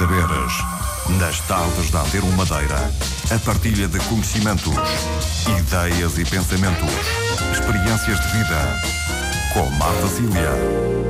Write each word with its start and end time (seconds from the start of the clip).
saberes. 0.00 0.52
Nas 1.18 1.40
tardes 1.40 1.90
da 1.90 2.00
Antero 2.00 2.26
Madeira, 2.28 2.90
a 3.30 3.38
partilha 3.40 3.86
de 3.86 3.98
conhecimentos, 4.00 4.74
ideias 5.58 6.16
e 6.16 6.24
pensamentos, 6.24 6.88
experiências 7.52 8.18
de 8.18 8.28
vida. 8.28 8.80
Com 9.52 9.68
Marta 9.72 10.08
Cília. 10.08 11.09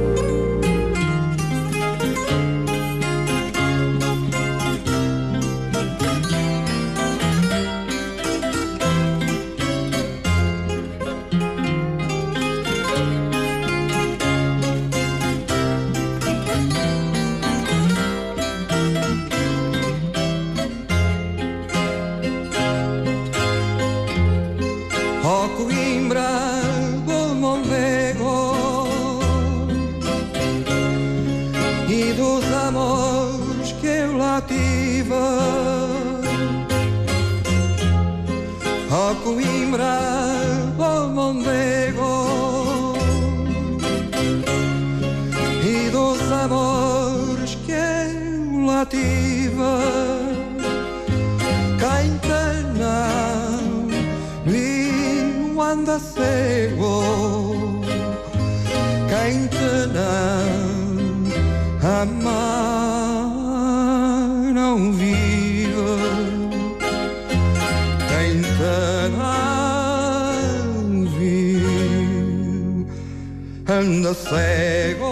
Quem 51.79 52.17
te 52.19 52.43
não 52.79 53.89
vinho 54.47 55.61
anda 55.61 55.99
cego 55.99 57.83
te 59.49 59.87
não 59.93 61.27
ama 61.83 62.41
não 64.55 64.93
te 68.09 69.11
não 69.19 71.05
vive 71.19 72.87
anda 73.69 74.15
cego 74.15 75.10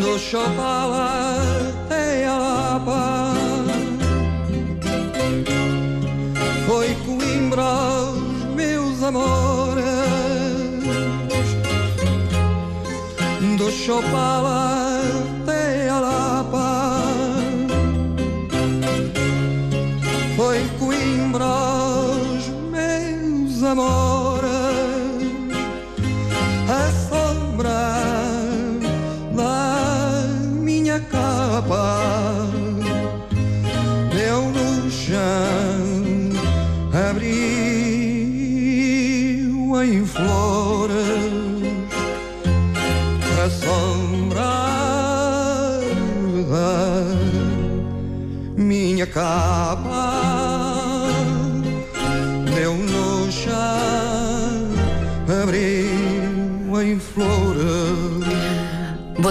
do 0.00 0.18
Chopala 0.18 1.28
e 1.90 2.24
Alapa 2.24 3.34
Foi 6.66 6.94
Coimbra 7.04 7.62
os 8.10 8.44
meus 8.54 9.02
amores. 9.02 9.84
Do 13.58 13.70
Chopala 13.70 14.93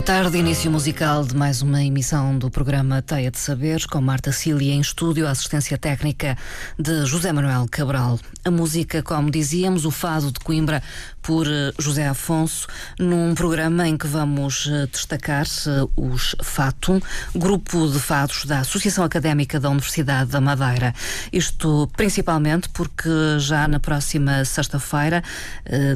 tarde, 0.06 0.38
início 0.38 0.70
musical 0.70 1.24
de 1.24 1.34
mais 1.34 1.62
uma 1.62 1.82
emissão 1.82 2.38
do 2.38 2.52
programa 2.52 3.02
Teia 3.02 3.32
de 3.32 3.40
Saberes, 3.40 3.86
com 3.86 4.02
Marta 4.02 4.34
Cília 4.34 4.74
em 4.74 4.82
estúdio, 4.82 5.26
assistência 5.26 5.78
técnica 5.78 6.38
de 6.78 7.06
José 7.06 7.32
Manuel 7.32 7.66
Cabral. 7.72 8.20
A 8.44 8.52
música, 8.52 9.02
como 9.02 9.32
dizíamos, 9.32 9.86
o 9.86 9.92
Fado 9.92 10.30
de 10.30 10.42
Coimbra, 10.42 10.84
por 11.24 11.48
eh, 11.48 11.72
José 11.80 12.06
Afonso, 12.06 12.68
num 13.00 13.34
programa 13.34 13.88
em 13.88 13.98
que 13.98 14.06
vamos 14.06 14.68
eh, 14.70 14.88
destacar 14.92 15.46
eh, 15.46 15.88
os 15.96 16.36
Fatum, 16.44 17.00
grupo 17.34 17.90
de 17.90 17.98
fados 17.98 18.46
da 18.46 18.60
Associação 18.60 19.06
Académica 19.06 19.60
da 19.60 19.70
Universidade 19.70 20.30
da 20.30 20.42
Madeira. 20.42 20.94
Isto 21.32 21.90
principalmente 21.96 22.68
porque 22.70 23.10
já 23.40 23.68
na 23.68 23.80
próxima 23.80 24.44
sexta-feira, 24.44 25.24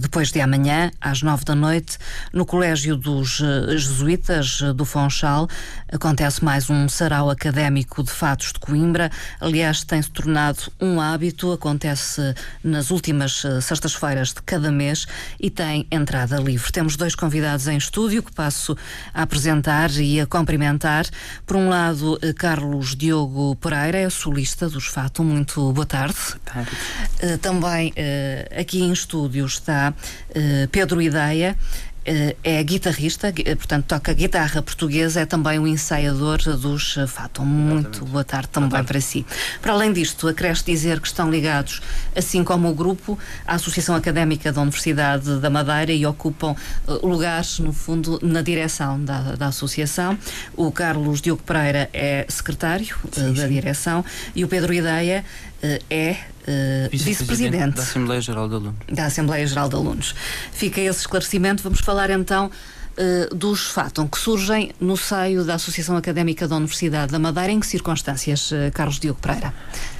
depois 0.01 0.31
de 0.31 0.39
amanhã, 0.39 0.91
às 1.01 1.21
nove 1.21 1.43
da 1.43 1.53
noite, 1.53 1.97
no 2.31 2.45
Colégio 2.45 2.95
dos 2.95 3.41
Jesuítas 3.75 4.61
do 4.75 4.85
Fonchal, 4.85 5.47
acontece 5.91 6.43
mais 6.43 6.69
um 6.69 6.87
sarau 6.87 7.29
académico 7.29 8.03
de 8.03 8.11
fatos 8.11 8.53
de 8.53 8.59
Coimbra. 8.59 9.11
Aliás, 9.41 9.83
tem-se 9.83 10.09
tornado 10.09 10.71
um 10.79 11.01
hábito, 11.01 11.51
acontece 11.51 12.33
nas 12.63 12.89
últimas 12.89 13.43
sextas-feiras 13.61 14.29
de 14.29 14.41
cada 14.43 14.71
mês 14.71 15.05
e 15.39 15.49
tem 15.49 15.85
entrada 15.91 16.37
livre. 16.37 16.71
Temos 16.71 16.95
dois 16.95 17.15
convidados 17.15 17.67
em 17.67 17.77
estúdio 17.77 18.23
que 18.23 18.31
passo 18.31 18.75
a 19.13 19.21
apresentar 19.21 19.91
e 19.91 20.19
a 20.19 20.25
cumprimentar. 20.25 21.05
Por 21.45 21.57
um 21.57 21.69
lado, 21.69 22.17
eh, 22.21 22.33
Carlos 22.33 22.95
Diogo 22.95 23.55
Pereira, 23.57 23.97
é 23.97 24.09
solista 24.09 24.69
dos 24.69 24.87
Fato. 24.87 25.23
Muito 25.23 25.71
boa 25.73 25.85
tarde. 25.85 26.15
tarde. 26.45 26.69
Eh, 27.19 27.37
também 27.37 27.93
eh, 27.95 28.47
aqui 28.59 28.81
em 28.81 28.91
estúdio 28.91 29.45
está 29.45 29.93
Pedro 30.71 31.01
Ideia. 31.01 31.57
Eh, 32.07 32.35
É 32.43 32.63
guitarrista, 32.63 33.29
gui- 33.31 33.43
eh, 33.45 33.55
portanto 33.55 33.85
toca 33.85 34.13
guitarra 34.13 34.61
portuguesa, 34.61 35.19
é 35.21 35.25
também 35.25 35.59
o 35.59 35.67
ensaiador 35.67 36.37
dos 36.57 36.97
eh, 36.97 37.05
Fatum. 37.05 37.43
Muito 37.45 38.05
boa 38.05 38.23
tarde 38.23 38.47
também 38.49 38.83
para 38.83 38.99
si. 39.01 39.25
Para 39.61 39.73
além 39.73 39.91
disto, 39.93 40.27
acresce 40.27 40.63
dizer 40.65 40.99
que 41.01 41.07
estão 41.07 41.29
ligados, 41.29 41.81
assim 42.15 42.43
como 42.43 42.69
o 42.69 42.73
grupo, 42.73 43.19
à 43.45 43.55
Associação 43.55 43.93
Académica 43.95 44.51
da 44.51 44.61
Universidade 44.61 45.39
da 45.39 45.49
Madeira 45.49 45.91
e 45.91 46.05
ocupam 46.05 46.55
lugares, 47.03 47.59
no 47.59 47.73
fundo, 47.73 48.19
na 48.23 48.41
direção 48.41 49.03
da, 49.03 49.35
da 49.35 49.47
associação. 49.47 50.17
O 50.55 50.71
Carlos 50.71 51.21
Diogo 51.21 51.43
Pereira 51.43 51.89
é 51.93 52.25
secretário 52.29 52.95
eh, 53.17 53.31
da 53.33 53.47
direção 53.47 54.03
e 54.33 54.43
o 54.43 54.47
Pedro 54.47 54.73
Ideia 54.73 55.25
é 55.89 56.17
eh, 56.47 56.89
vice-presidente 56.91 57.75
da 57.75 57.83
Assembleia 57.83 58.21
Geral 58.21 58.47
de 58.47 58.55
Alunos. 58.55 58.75
da 58.91 59.05
Assembleia 59.05 59.45
Geral 59.45 59.69
de 59.69 59.75
Alunos. 59.75 60.15
Fica 60.51 60.79
esse 60.79 60.99
esclarecimento. 61.01 61.61
Vamos 61.63 61.81
falar 61.81 62.09
então 62.09 62.49
eh, 62.97 63.29
dos 63.31 63.67
Fatum, 63.67 64.07
que 64.07 64.17
surgem 64.17 64.71
no 64.79 64.97
seio 64.97 65.45
da 65.45 65.53
Associação 65.53 65.95
Académica 65.95 66.47
da 66.47 66.55
Universidade 66.55 67.11
da 67.11 67.19
Madeira. 67.19 67.51
Em 67.51 67.59
que 67.59 67.67
circunstâncias, 67.67 68.51
eh, 68.51 68.71
Carlos 68.71 68.99
Diogo 68.99 69.19
Pereira? 69.21 69.53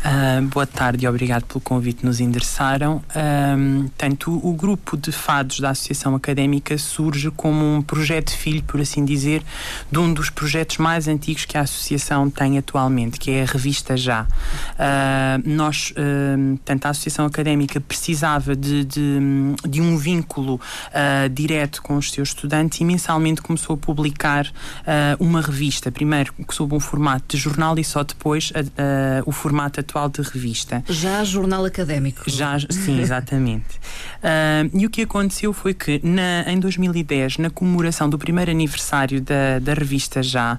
Ah, 0.03 0.39
boa 0.41 0.65
tarde 0.65 1.05
e 1.05 1.07
obrigado 1.07 1.45
pelo 1.45 1.61
convite 1.61 1.99
que 1.99 2.05
nos 2.07 2.19
endereçaram. 2.19 3.03
Ahm, 3.15 3.88
tanto 3.95 4.31
o 4.44 4.51
grupo 4.51 4.97
de 4.97 5.11
fados 5.11 5.59
da 5.59 5.69
Associação 5.69 6.15
Académica 6.15 6.75
surge 6.77 7.29
como 7.29 7.63
um 7.75 7.83
projeto 7.83 8.31
filho, 8.31 8.63
por 8.63 8.81
assim 8.81 9.05
dizer, 9.05 9.44
de 9.91 9.99
um 9.99 10.11
dos 10.11 10.31
projetos 10.31 10.77
mais 10.77 11.07
antigos 11.07 11.45
que 11.45 11.55
a 11.55 11.61
Associação 11.61 12.31
tem 12.31 12.57
atualmente, 12.57 13.19
que 13.19 13.29
é 13.29 13.44
a 13.44 13.45
revista 13.45 13.95
Já. 13.95 14.25
Ah, 14.79 15.39
nós, 15.45 15.94
ahm, 15.95 16.55
tanto 16.65 16.88
a 16.88 16.89
Associação 16.89 17.27
Académica 17.27 17.79
precisava 17.79 18.55
de, 18.55 18.83
de, 18.85 19.19
de 19.69 19.81
um 19.81 19.97
vínculo 19.97 20.59
ah, 20.91 21.27
direto 21.31 21.83
com 21.83 21.95
os 21.97 22.11
seus 22.11 22.29
estudantes 22.29 22.81
e 22.81 22.86
mensalmente 22.87 23.41
começou 23.41 23.75
a 23.75 23.77
publicar 23.77 24.47
uh, 24.47 25.23
uma 25.23 25.41
revista, 25.41 25.91
primeiro 25.91 26.33
sob 26.49 26.73
um 26.73 26.79
formato 26.79 27.35
de 27.35 27.37
jornal 27.37 27.77
e 27.77 27.83
só 27.83 28.03
depois 28.03 28.51
uh, 28.51 28.53
uh, 28.53 29.23
o 29.25 29.31
formato 29.31 29.79
atual 29.79 30.09
de 30.09 30.21
revista. 30.21 30.83
Já 30.89 31.23
jornal 31.23 31.65
académico. 31.65 32.23
Já, 32.27 32.57
sim, 32.69 32.99
exatamente. 32.99 33.79
e 34.73 34.85
o 34.85 34.89
que 34.89 35.01
aconteceu 35.01 35.51
foi 35.51 35.73
que 35.73 35.99
na, 36.03 36.49
em 36.51 36.59
2010, 36.59 37.37
na 37.39 37.49
comemoração 37.49 38.09
do 38.09 38.17
primeiro 38.17 38.49
aniversário 38.49 39.19
da, 39.21 39.59
da 39.59 39.73
revista 39.73 40.23
Já, 40.23 40.57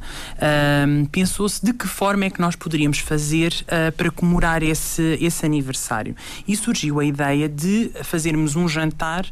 pensou-se 1.10 1.64
de 1.64 1.72
que 1.72 1.86
forma 1.86 2.26
é 2.26 2.30
que 2.30 2.40
nós 2.40 2.54
poderíamos 2.54 2.98
fazer 2.98 3.54
para 3.96 4.10
comemorar 4.10 4.62
esse, 4.62 5.16
esse 5.20 5.46
aniversário. 5.46 6.14
E 6.46 6.56
surgiu 6.56 7.00
a 7.00 7.04
ideia 7.04 7.48
de 7.48 7.90
fazermos 8.02 8.56
um 8.56 8.68
jantar 8.68 9.24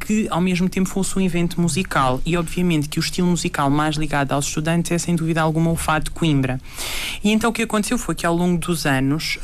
que 0.00 0.26
ao 0.30 0.40
mesmo 0.40 0.68
tempo 0.68 0.88
fosse 0.88 1.18
um 1.18 1.20
evento 1.20 1.60
musical 1.60 2.05
e 2.24 2.36
obviamente 2.36 2.88
que 2.88 2.98
o 2.98 3.00
estilo 3.00 3.28
musical 3.28 3.70
mais 3.70 3.96
ligado 3.96 4.32
aos 4.32 4.46
estudantes 4.46 4.92
é 4.92 4.98
sem 4.98 5.14
dúvida 5.14 5.40
alguma 5.40 5.70
o 5.70 5.76
fado 5.76 6.06
de 6.06 6.10
Coimbra. 6.10 6.60
E 7.22 7.30
então 7.30 7.50
o 7.50 7.52
que 7.52 7.62
aconteceu 7.62 7.98
foi 7.98 8.14
que 8.14 8.26
ao 8.26 8.34
longo 8.34 8.58
dos 8.58 8.86
anos 8.86 9.38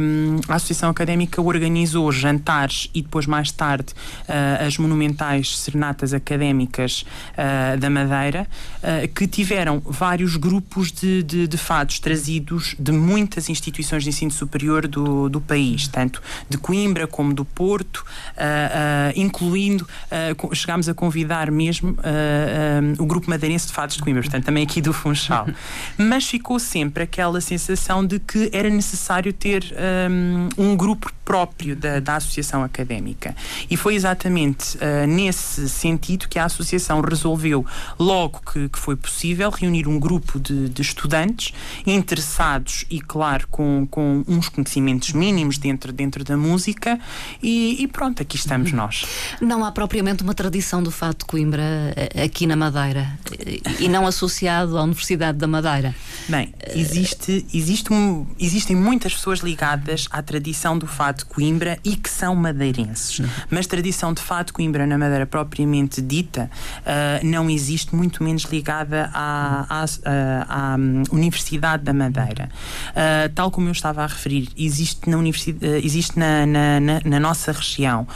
um, 0.00 0.40
a 0.48 0.54
Associação 0.54 0.90
Académica 0.90 1.40
organizou 1.40 2.10
jantares 2.12 2.90
e 2.94 3.02
depois 3.02 3.26
mais 3.26 3.50
tarde 3.50 3.92
uh, 4.28 4.66
as 4.66 4.78
monumentais 4.78 5.58
serenatas 5.58 6.14
académicas 6.14 7.04
uh, 7.32 7.78
da 7.78 7.90
Madeira 7.90 8.46
uh, 8.78 9.08
que 9.08 9.26
tiveram 9.26 9.80
vários 9.84 10.36
grupos 10.36 10.92
de, 10.92 11.22
de, 11.22 11.46
de, 11.46 11.58
fados 11.58 11.98
trazidos 11.98 12.74
de 12.78 12.92
muitas 12.92 13.48
instituições 13.48 14.02
de 14.02 14.10
ensino 14.10 14.30
superior 14.30 14.86
do, 14.86 15.28
do 15.28 15.40
país, 15.40 15.88
tanto 15.88 16.22
de 16.48 16.58
Coimbra 16.58 17.06
como 17.06 17.32
do 17.32 17.44
Porto, 17.44 18.04
incluindo 19.14 19.86
chegámos 20.52 20.88
a 20.88 20.94
convidar 20.94 21.50
mesmo 21.50 21.96
uh, 22.04 22.98
uh, 22.98 23.02
o 23.02 23.06
grupo 23.06 23.28
madeirense 23.30 23.66
de 23.66 23.72
fados 23.72 23.96
de 23.96 24.02
Coimbra, 24.02 24.22
portanto 24.22 24.44
também 24.44 24.64
aqui 24.64 24.80
do 24.80 24.92
Funchal. 24.92 25.46
Mas 25.96 26.26
ficou 26.26 26.58
sempre 26.58 27.04
aquela 27.04 27.40
sensação 27.40 28.04
de 28.06 28.18
que 28.18 28.50
era 28.52 28.68
necessário 28.68 29.32
ter 29.32 29.74
um, 30.10 30.48
um 30.58 30.76
grupo 30.76 31.10
próprio 31.24 31.74
da, 31.74 32.00
da 32.00 32.16
associação 32.16 32.62
académica. 32.62 33.34
E 33.70 33.76
foi 33.76 33.94
exatamente 33.94 34.76
uh, 34.76 35.06
nesse 35.06 35.68
sentido 35.68 36.28
que 36.28 36.38
a 36.38 36.44
associação 36.44 37.00
resolveu, 37.00 37.64
logo 37.98 38.40
que, 38.52 38.68
que 38.68 38.78
foi 38.78 38.96
possível, 38.96 39.50
reunir 39.50 39.88
um 39.88 39.98
grupo 39.98 40.38
de, 40.38 40.68
de, 40.68 40.82
estudantes 40.82 41.52
interessados 41.86 42.84
e, 42.90 43.00
claro, 43.00 43.46
com, 43.50 43.86
com 43.90 44.24
uns 44.28 44.48
conhecimentos 44.48 45.12
mínimos 45.12 45.58
dentro, 45.58 45.92
dentro 45.92 46.22
da 46.24 46.36
música. 46.36 46.98
E, 47.42 47.82
e 47.82 47.88
pronto, 47.88 48.22
aqui 48.22 48.36
estamos 48.36 48.72
nós. 48.72 49.06
Não 49.40 49.64
há 49.64 49.72
propriamente 49.72 50.22
uma 50.22 50.34
tradição 50.34 50.82
do 50.82 50.90
fato 50.90 51.20
de 51.20 51.24
Coimbra 51.24 51.62
eh, 51.96 52.24
aqui 52.24 52.46
na 52.46 52.56
Madeira 52.56 53.18
e 53.78 53.88
não 53.88 54.06
associado 54.06 54.76
à 54.78 54.82
Universidade 54.82 55.38
da 55.38 55.46
Madeira. 55.46 55.94
Bem, 56.28 56.52
existe, 56.74 57.46
existe 57.52 57.92
um, 57.92 58.26
existem 58.38 58.76
muitas 58.76 59.14
pessoas 59.14 59.40
ligadas 59.40 60.06
à 60.10 60.22
tradição 60.22 60.76
do 60.76 60.86
fato 60.86 61.13
de 61.18 61.24
Coimbra 61.24 61.78
e 61.84 61.96
que 61.96 62.10
são 62.10 62.34
madeirenses. 62.34 63.18
Uhum. 63.18 63.28
Mas 63.50 63.66
tradição 63.66 64.12
de 64.12 64.22
fato 64.22 64.48
de 64.48 64.52
Coimbra 64.54 64.86
na 64.86 64.98
Madeira 64.98 65.26
propriamente 65.26 66.00
dita 66.00 66.50
uh, 66.80 67.26
não 67.26 67.48
existe, 67.48 67.94
muito 67.94 68.22
menos 68.22 68.44
ligada 68.44 69.10
à, 69.12 69.66
à, 69.68 69.84
à, 69.84 70.74
à 70.74 70.76
Universidade 71.10 71.84
da 71.84 71.92
Madeira. 71.92 72.50
Uh, 72.90 73.32
tal 73.34 73.50
como 73.50 73.68
eu 73.68 73.72
estava 73.72 74.02
a 74.02 74.06
referir, 74.06 74.48
existe 74.56 75.08
na, 75.08 75.16
universidade, 75.16 75.66
uh, 75.66 75.84
existe 75.84 76.18
na, 76.18 76.46
na, 76.46 76.80
na, 76.80 77.00
na 77.04 77.20
nossa 77.20 77.52
região 77.52 78.06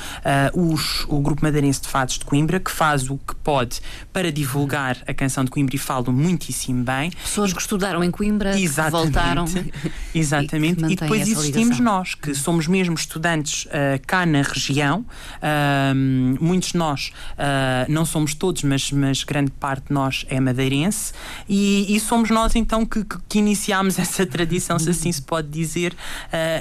os, 0.54 1.04
o 1.08 1.20
Grupo 1.20 1.44
Madeirense 1.44 1.82
de 1.82 1.88
Fados 1.88 2.18
de 2.18 2.24
Coimbra 2.24 2.60
que 2.60 2.70
faz 2.70 3.08
o 3.10 3.16
que 3.16 3.34
pode 3.36 3.80
para 4.12 4.30
divulgar 4.30 4.98
a 5.06 5.14
canção 5.14 5.44
de 5.44 5.50
Coimbra 5.50 5.76
e 5.76 5.78
falam 5.78 6.12
muitíssimo 6.12 6.84
bem. 6.84 7.10
Pessoas 7.10 7.52
que 7.52 7.60
estudaram 7.60 8.02
em 8.02 8.10
Coimbra, 8.10 8.58
Exatamente. 8.58 9.06
que 9.06 9.12
voltaram. 9.12 9.44
Exatamente. 10.14 10.84
E, 10.84 10.92
e 10.92 10.96
depois 10.96 11.28
existimos 11.28 11.80
nós, 11.80 12.14
que 12.14 12.34
somos 12.34 12.66
mesmo 12.66 12.87
estudantes 12.94 13.64
uh, 13.66 14.00
cá 14.06 14.24
na 14.26 14.42
região. 14.42 15.04
Uh, 15.36 16.44
muitos 16.44 16.72
de 16.72 16.78
nós, 16.78 17.12
uh, 17.34 17.90
não 17.90 18.04
somos 18.04 18.34
todos, 18.34 18.62
mas, 18.62 18.90
mas 18.92 19.24
grande 19.24 19.50
parte 19.50 19.88
de 19.88 19.94
nós 19.94 20.24
é 20.28 20.40
madeirense. 20.40 21.12
E, 21.48 21.94
e 21.94 22.00
somos 22.00 22.30
nós 22.30 22.54
então 22.54 22.84
que, 22.84 23.04
que, 23.04 23.16
que, 23.28 23.38
iniciámos 23.38 23.98
essa 24.00 24.24
tradição, 24.26 24.78
se 24.78 24.90
assim 24.90 25.10
se 25.12 25.22
pode 25.22 25.48
dizer, 25.48 25.96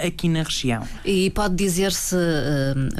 aqui 0.05 0.29
na 0.29 0.43
região. 0.43 0.87
E 1.03 1.29
pode 1.31 1.55
dizer-se, 1.55 2.15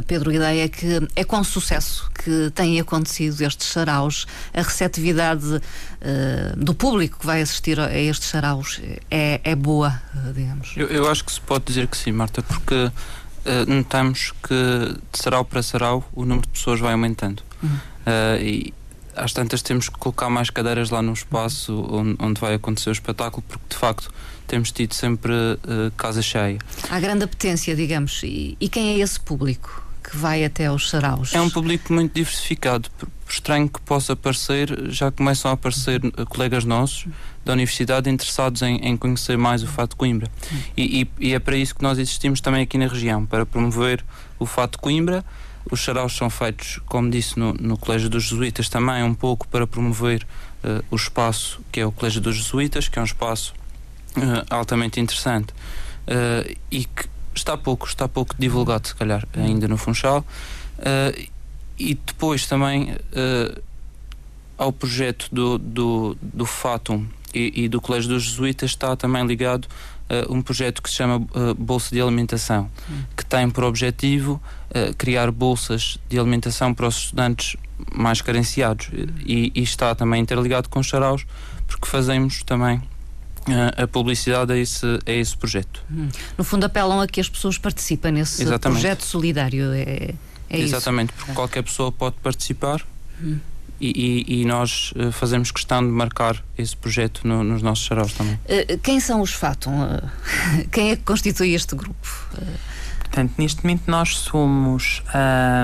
Pedro, 0.08 0.32
a 0.32 0.34
ideia 0.34 0.70
que 0.70 1.08
é 1.16 1.24
com 1.24 1.44
sucesso 1.44 2.10
que 2.14 2.52
têm 2.52 2.80
acontecido 2.80 3.42
estes 3.42 3.68
saraus, 3.68 4.26
a 4.54 4.62
receptividade 4.62 5.46
uh, 5.46 6.58
do 6.58 6.74
público 6.74 7.20
que 7.20 7.26
vai 7.26 7.42
assistir 7.42 7.80
a 7.80 7.98
estes 7.98 8.30
saraus 8.30 8.82
é, 9.10 9.40
é 9.44 9.56
boa, 9.56 10.02
digamos? 10.34 10.74
Eu, 10.76 10.88
eu, 10.88 11.10
acho 11.10 11.24
que 11.24 11.32
se 11.32 11.42
pode 11.42 11.66
dizer 11.66 11.88
que 11.88 11.98
sim, 11.98 12.12
Marta, 12.12 12.42
porque 12.44 12.92
uh, 13.48 13.70
notamos 13.70 14.34
que 14.44 15.00
de 15.12 15.18
sarau 15.18 15.46
para 15.46 15.64
sarau 15.64 16.08
o 16.14 16.22
número 16.26 16.42
de 16.42 16.54
pessoas 16.54 16.80
vai 16.80 16.94
aumentando. 16.94 17.44
Uhum. 17.62 17.70
Uh, 17.70 18.42
e 18.42 18.74
às 19.16 19.34
tantas 19.34 19.62
temos 19.62 19.90
que 19.90 19.98
colocar 19.98 20.30
mais 20.30 20.50
cadeiras 20.50 20.90
lá 20.90 21.02
no 21.02 21.14
espaço 21.14 21.86
onde, 21.90 22.16
onde 22.20 22.40
vai 22.40 22.54
acontecer 22.54 22.90
o 22.90 22.92
espetáculo, 22.92 23.44
porque 23.48 23.66
de 23.70 23.76
facto 23.76 24.12
temos 24.46 24.72
tido 24.72 24.94
sempre 24.94 25.34
casa 25.98 26.22
cheia. 26.22 26.60
Há 26.90 27.00
grande 27.00 27.24
apetência, 27.24 27.76
digamos. 27.76 28.22
E, 28.24 28.56
e 28.62 28.70
quem 28.70 28.94
é 28.94 29.00
esse 29.00 29.20
público? 29.20 29.88
que 30.10 30.16
vai 30.16 30.46
até 30.46 30.68
aos 30.68 30.90
saraus? 30.90 31.34
É 31.34 31.42
um 31.42 31.50
público 31.50 31.92
muito 31.92 32.14
diversificado. 32.14 32.90
Por 32.98 33.10
estranho 33.28 33.68
que 33.68 33.82
possa 33.82 34.16
parecer, 34.16 34.90
já 34.90 35.12
começam 35.12 35.52
a 35.52 35.54
aparecer 35.54 36.00
colegas 36.30 36.64
nossos 36.64 37.08
da 37.48 37.54
universidade 37.54 38.10
interessados 38.10 38.62
em, 38.62 38.76
em 38.76 38.98
conhecer 38.98 39.38
mais 39.38 39.64
o 39.64 39.68
Fato 39.68 39.92
de 39.92 39.96
Coimbra. 39.96 40.30
E, 40.76 41.02
e, 41.02 41.28
e, 41.28 41.34
é 41.34 41.40
para 41.40 41.56
isso 41.56 41.74
que 41.74 41.82
nós 41.82 41.98
existimos 41.98 42.42
também 42.42 42.62
aqui 42.62 42.78
na 42.78 42.88
região, 42.88 43.26
para 43.26 43.46
promover 43.46 44.04
o 44.38 44.46
Fato 44.46 44.74
de 44.74 44.80
Coimbra. 44.80 45.24
Os 45.72 45.82
saraus 45.82 46.16
são 46.16 46.30
feitos, 46.30 46.80
como 46.86 47.10
disse, 47.10 47.40
no, 47.40 47.54
no 47.54 47.78
Colégio 47.78 48.10
dos 48.10 48.26
Jesuítas 48.26 48.68
também, 48.68 49.02
um 49.02 49.14
pouco 49.14 49.48
para 49.48 49.66
promover 49.66 50.24
uh, 50.64 50.84
o 50.92 50.96
espaço 50.98 51.62
que 51.72 51.80
é 51.80 51.86
o 51.86 51.92
Colégio 51.92 52.20
dos 52.20 52.36
Jesuítas, 52.36 52.90
que 52.90 53.00
é 53.00 53.02
um 53.02 53.06
espaço 53.06 53.54
uh, 54.18 54.46
altamente 54.50 55.00
interessante 55.00 55.52
uh, 55.52 56.58
e 56.70 56.84
que 56.84 57.06
está 57.34 57.58
pouco, 57.58 57.88
está 57.88 58.10
pouco 58.10 58.36
divulgado, 58.38 58.90
se 58.90 58.96
calhar, 58.96 59.26
ainda 59.34 59.68
no 59.68 59.78
Funchal. 59.78 60.26
E 61.80 61.94
depois 61.94 62.48
também 62.48 62.96
ao 64.58 64.74
projeto 64.74 65.28
do, 65.32 65.60
do, 65.60 66.18
do 66.20 66.46
Fatum 66.46 67.06
e, 67.34 67.64
e, 67.64 67.70
do 67.70 67.82
Colégio 67.82 68.10
dos 68.10 68.24
Jesuítas 68.24 68.72
está 68.72 68.96
também 68.96 69.26
ligado 69.26 69.66
uh, 69.66 70.34
um 70.34 70.42
projeto 70.42 70.82
que 70.82 70.90
se 70.90 70.96
chama 70.96 71.26
Bolsa 71.58 71.94
de 71.94 72.02
Alimentação, 72.02 72.70
hum. 72.90 73.04
que 73.16 73.26
tem 73.26 73.50
por 73.50 73.64
objetivo 73.64 74.42
criar 74.98 75.32
bolsas 75.32 75.98
de 76.10 76.20
alimentação 76.20 76.74
para 76.74 76.88
os 76.88 76.98
estudantes 76.98 77.56
mais 77.96 78.22
carenciados. 78.22 78.90
E, 79.26 79.52
e 79.56 79.64
está 79.64 79.96
também 79.96 80.22
interligado 80.22 80.70
com 80.70 80.80
os 80.80 80.90
saraus, 80.90 81.26
porque 81.68 81.88
fazemos 81.88 82.44
também 82.44 82.82
a 83.78 83.88
publicidade 83.88 84.52
a 84.52 84.58
esse, 84.58 84.86
a 85.06 85.12
esse 85.12 85.36
projeto. 85.36 85.84
Hum. 85.92 86.10
No 86.38 86.44
fundo, 86.44 86.66
apelam 86.66 87.00
a 87.00 87.08
que 87.08 87.22
as 87.22 87.30
pessoas 87.30 87.58
participem 87.58 88.12
nesse 88.12 88.44
Exatamente. 88.44 88.82
projeto 88.82 89.04
solidário. 89.04 89.72
É, 89.74 90.14
é 90.50 90.60
Exatamente, 90.60 91.10
isso. 91.10 91.18
porque 91.18 91.34
qualquer 91.34 91.64
pessoa 91.64 91.92
pode 91.92 92.16
participar. 92.22 92.86
E, 93.80 94.26
e, 94.28 94.42
e, 94.42 94.46
nós 94.46 94.92
uh, 94.96 95.12
fazemos 95.12 95.52
questão 95.52 95.86
de 95.86 95.92
marcar 95.92 96.44
esse 96.58 96.76
projeto 96.76 97.28
no, 97.28 97.44
nos 97.44 97.62
nossos 97.62 97.86
saraus 97.86 98.14
também. 98.14 98.34
Uh, 98.46 98.78
quem 98.80 99.00
são 99.00 99.22
os 99.22 99.34
Fatum? 99.34 99.72
Uh, 99.72 100.10
quem 100.72 100.92
é 100.92 100.96
que 100.96 101.04
constitui 101.04 101.54
este 101.54 101.76
grupo? 101.76 102.08
Portanto, 103.08 103.34
neste 103.38 103.64
momento 103.64 103.84
nós 103.88 104.18
somos 104.18 105.02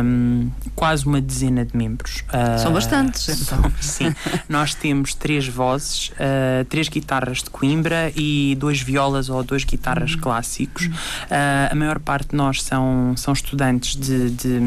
um, 0.03 0.49
quase 0.75 1.05
uma 1.05 1.21
dezena 1.21 1.65
de 1.65 1.75
membros. 1.75 2.23
São 2.57 2.71
uh, 2.71 2.73
bastantes, 2.73 3.41
então. 3.41 3.71
sim. 3.81 4.13
nós 4.47 4.73
temos 4.73 5.13
três 5.13 5.47
vozes, 5.47 6.09
uh, 6.09 6.65
três 6.69 6.87
guitarras 6.87 7.43
de 7.43 7.49
Coimbra 7.49 8.11
e 8.15 8.55
dois 8.59 8.81
violas 8.81 9.29
ou 9.29 9.43
dois 9.43 9.63
guitarras 9.63 10.13
uhum. 10.13 10.21
clássicos. 10.21 10.85
Uh, 10.85 11.71
a 11.71 11.75
maior 11.75 11.99
parte 11.99 12.29
de 12.29 12.35
nós 12.35 12.63
são, 12.63 13.13
são 13.17 13.33
estudantes 13.33 13.95
de, 13.95 14.29
de, 14.31 14.59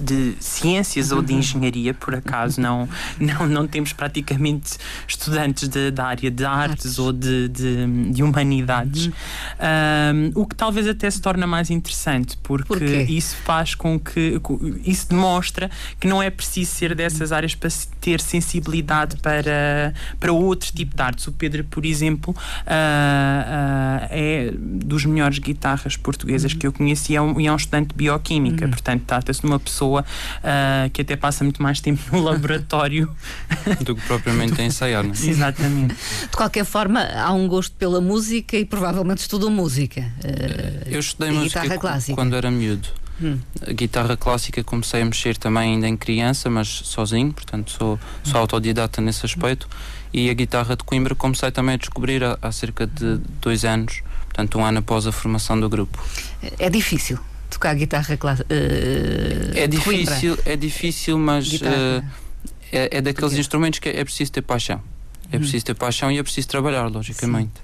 de 0.00 0.36
ciências 0.40 1.10
uhum. 1.10 1.18
ou 1.18 1.22
de 1.22 1.32
uhum. 1.34 1.38
engenharia, 1.38 1.94
por 1.94 2.14
acaso. 2.14 2.60
Não, 2.60 2.88
não, 3.20 3.46
não 3.46 3.66
temos 3.66 3.92
praticamente 3.92 4.78
estudantes 5.06 5.68
de, 5.68 5.90
da 5.90 6.06
área 6.06 6.30
de 6.30 6.44
artes, 6.44 6.86
artes. 6.86 6.98
ou 6.98 7.12
de, 7.12 7.48
de, 7.48 8.12
de 8.12 8.22
humanidades. 8.22 9.06
Uhum. 9.06 10.32
o 10.34 10.46
que 10.46 10.54
talvez 10.54 10.86
até 10.86 11.10
se 11.10 11.20
torna 11.20 11.46
mais 11.46 11.70
interessante 11.70 11.97
interessante 11.98 12.38
porque 12.42 12.68
Porquê? 12.68 13.06
isso 13.08 13.36
faz 13.44 13.74
com 13.74 13.98
que 13.98 14.40
isso 14.84 15.08
demonstra 15.08 15.70
que 15.98 16.06
não 16.06 16.22
é 16.22 16.30
preciso 16.30 16.70
ser 16.70 16.94
dessas 16.94 17.32
áreas 17.32 17.54
para 17.54 17.70
ter 18.00 18.20
sensibilidade 18.20 19.16
para, 19.16 19.92
para 20.18 20.32
outro 20.32 20.72
tipo 20.72 20.96
de 20.96 21.02
artes. 21.02 21.26
O 21.26 21.32
Pedro, 21.32 21.64
por 21.64 21.84
exemplo, 21.84 22.34
uh, 22.34 22.64
uh, 22.64 24.08
é 24.10 24.50
dos 24.54 25.04
melhores 25.04 25.38
guitarras 25.38 25.96
portuguesas 25.96 26.52
que 26.52 26.66
eu 26.66 26.72
conheci 26.72 27.12
e 27.12 27.16
é 27.16 27.22
um, 27.22 27.40
é 27.40 27.52
um 27.52 27.56
estudante 27.56 27.88
de 27.88 27.94
bioquímica. 27.94 28.64
Uhum. 28.64 28.70
Portanto, 28.70 29.02
trata-se 29.06 29.40
de 29.40 29.46
uma 29.46 29.58
pessoa 29.58 30.04
uh, 30.38 30.90
que 30.90 31.02
até 31.02 31.16
passa 31.16 31.44
muito 31.44 31.62
mais 31.62 31.80
tempo 31.80 32.02
no 32.12 32.22
laboratório 32.22 33.10
do 33.84 33.96
que 33.96 34.02
propriamente 34.06 34.60
a 34.60 34.64
ensaiar. 34.64 35.02
Não 35.02 35.10
é? 35.10 35.26
Exatamente. 35.26 35.96
De 36.22 36.36
qualquer 36.36 36.64
forma, 36.64 37.00
há 37.00 37.32
um 37.32 37.48
gosto 37.48 37.74
pela 37.76 38.00
música 38.00 38.56
e 38.56 38.64
provavelmente 38.64 39.18
estudou 39.18 39.50
música. 39.50 40.04
eu 40.86 41.00
estudei 41.00 41.30
música 41.30 41.60
clássica. 41.92 42.14
quando 42.14 42.36
era 42.36 42.50
miúdo. 42.50 42.88
Hum. 43.20 43.38
A 43.66 43.72
guitarra 43.72 44.16
clássica 44.16 44.62
comecei 44.62 45.02
a 45.02 45.04
mexer 45.04 45.36
também 45.36 45.74
ainda 45.74 45.88
em 45.88 45.96
criança, 45.96 46.48
mas 46.48 46.68
sozinho, 46.68 47.32
portanto 47.32 47.72
sou, 47.72 47.98
sou 48.22 48.40
autodidata 48.40 49.00
nesse 49.00 49.26
aspecto. 49.26 49.68
E 50.12 50.30
a 50.30 50.34
guitarra 50.34 50.76
de 50.76 50.84
Coimbra 50.84 51.14
comecei 51.14 51.50
também 51.50 51.74
a 51.74 51.78
descobrir 51.78 52.22
há, 52.24 52.38
há 52.40 52.52
cerca 52.52 52.86
de 52.86 53.18
dois 53.40 53.64
anos, 53.64 54.02
portanto 54.26 54.58
um 54.58 54.64
ano 54.64 54.78
após 54.78 55.06
a 55.06 55.12
formação 55.12 55.58
do 55.58 55.68
grupo. 55.68 56.02
É 56.58 56.70
difícil 56.70 57.18
tocar 57.50 57.74
guitarra 57.74 58.16
clássica? 58.16 58.48
Uh, 58.54 59.58
é 59.58 59.66
difícil, 59.66 60.38
é 60.44 60.56
difícil, 60.56 61.18
mas 61.18 61.52
uh, 61.54 62.04
é, 62.70 62.98
é, 62.98 63.00
daqueles 63.00 63.30
Porque... 63.30 63.40
instrumentos 63.40 63.78
que 63.80 63.88
é, 63.88 64.00
é 64.00 64.04
preciso 64.04 64.32
ter 64.32 64.42
paixão. 64.42 64.80
É 65.30 65.36
hum. 65.36 65.40
preciso 65.40 65.64
ter 65.64 65.74
paixão 65.74 66.10
e 66.10 66.18
é 66.18 66.22
preciso 66.22 66.48
trabalhar, 66.48 66.86
logicamente. 66.86 67.60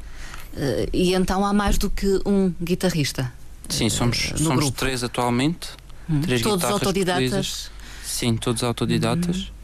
Uh, 0.54 0.88
e 0.92 1.14
então 1.14 1.44
há 1.44 1.52
mais 1.52 1.78
do 1.78 1.88
que 1.88 2.20
um 2.26 2.52
guitarrista? 2.62 3.32
Sim, 3.68 3.88
somos, 3.88 4.32
uh, 4.32 4.38
somos 4.38 4.70
três 4.70 5.02
atualmente. 5.02 5.68
Hum. 6.08 6.20
Três 6.20 6.42
todos 6.42 6.64
autodidatas? 6.64 7.70
Sim, 8.04 8.36
todos 8.36 8.62
autodidatas. 8.62 9.36
Hum. 9.36 9.54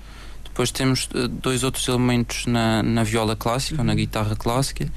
Depois 0.44 0.70
temos 0.70 1.08
uh, 1.14 1.28
dois 1.28 1.62
outros 1.62 1.86
elementos 1.88 2.46
na, 2.46 2.82
na 2.82 3.04
viola 3.04 3.36
clássica, 3.36 3.80
ou 3.80 3.84
na 3.84 3.92
uhum. 3.92 3.98
guitarra 3.98 4.36
clássica, 4.36 4.90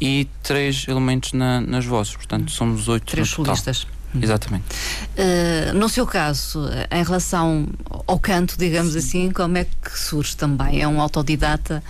e 0.00 0.28
três 0.42 0.86
elementos 0.88 1.32
na, 1.32 1.60
nas 1.60 1.84
vozes. 1.84 2.14
Portanto, 2.14 2.50
somos 2.50 2.88
oito 2.88 3.06
Três 3.06 3.28
solistas. 3.28 3.86
Uhum. 4.14 4.22
Exatamente. 4.22 4.64
Uh, 4.72 5.74
no 5.74 5.88
seu 5.88 6.06
caso, 6.06 6.64
em 6.90 7.02
relação 7.02 7.68
ao 8.06 8.18
canto, 8.18 8.56
digamos 8.56 8.92
Sim. 8.94 8.98
assim, 8.98 9.30
como 9.30 9.58
é 9.58 9.64
que 9.64 9.98
surge 9.98 10.34
também? 10.34 10.80
É 10.80 10.88
um 10.88 11.00
autodidata? 11.00 11.82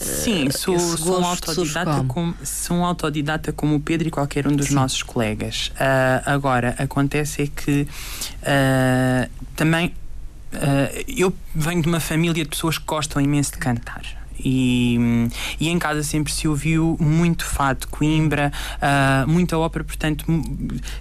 Sim, 0.00 0.48
uh, 0.48 0.58
sou, 0.58 0.78
sou, 0.78 1.20
um 1.20 1.24
autodidata 1.26 2.04
como, 2.08 2.34
sou 2.42 2.78
um 2.78 2.84
autodidata 2.84 3.52
como 3.52 3.76
o 3.76 3.80
Pedro 3.80 4.08
e 4.08 4.10
qualquer 4.10 4.46
um 4.46 4.56
dos 4.56 4.68
Sim. 4.68 4.74
nossos 4.74 5.02
colegas. 5.02 5.70
Uh, 5.74 6.22
agora, 6.24 6.74
acontece 6.78 7.42
é 7.42 7.46
que 7.46 7.86
também 9.54 9.94
eu 11.06 11.32
venho 11.54 11.82
de 11.82 11.88
uma 11.88 12.00
família 12.00 12.42
de 12.42 12.48
pessoas 12.48 12.78
que 12.78 12.84
gostam 12.84 13.20
imenso 13.22 13.52
de 13.52 13.58
cantar. 13.58 14.02
E, 14.44 15.28
e 15.58 15.68
em 15.68 15.78
casa 15.78 16.02
sempre 16.02 16.32
se 16.32 16.48
ouviu 16.48 16.96
muito 17.00 17.44
fado 17.44 17.86
Coimbra, 17.88 18.52
uh, 18.76 19.28
muita 19.30 19.58
ópera, 19.58 19.84
portanto, 19.84 20.24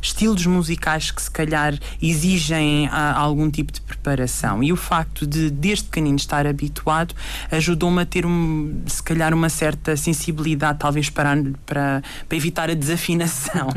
estilos 0.01 0.45
musicais 0.45 1.11
que 1.11 1.21
se 1.21 1.31
calhar 1.31 1.77
exigem 2.01 2.87
uh, 2.87 2.91
algum 3.15 3.49
tipo 3.49 3.71
de 3.71 3.81
preparação. 3.81 4.63
E 4.63 4.71
o 4.71 4.75
facto 4.75 5.25
de, 5.25 5.49
desde 5.49 5.85
pequenino, 5.85 6.17
estar 6.17 6.45
habituado 6.45 7.15
ajudou-me 7.51 8.01
a 8.01 8.05
ter, 8.05 8.25
um, 8.25 8.81
se 8.85 9.01
calhar, 9.01 9.33
uma 9.33 9.49
certa 9.49 9.95
sensibilidade, 9.95 10.79
talvez 10.79 11.09
para, 11.09 11.35
para, 11.65 12.03
para 12.27 12.37
evitar 12.37 12.69
a 12.69 12.73
desafinação. 12.73 13.69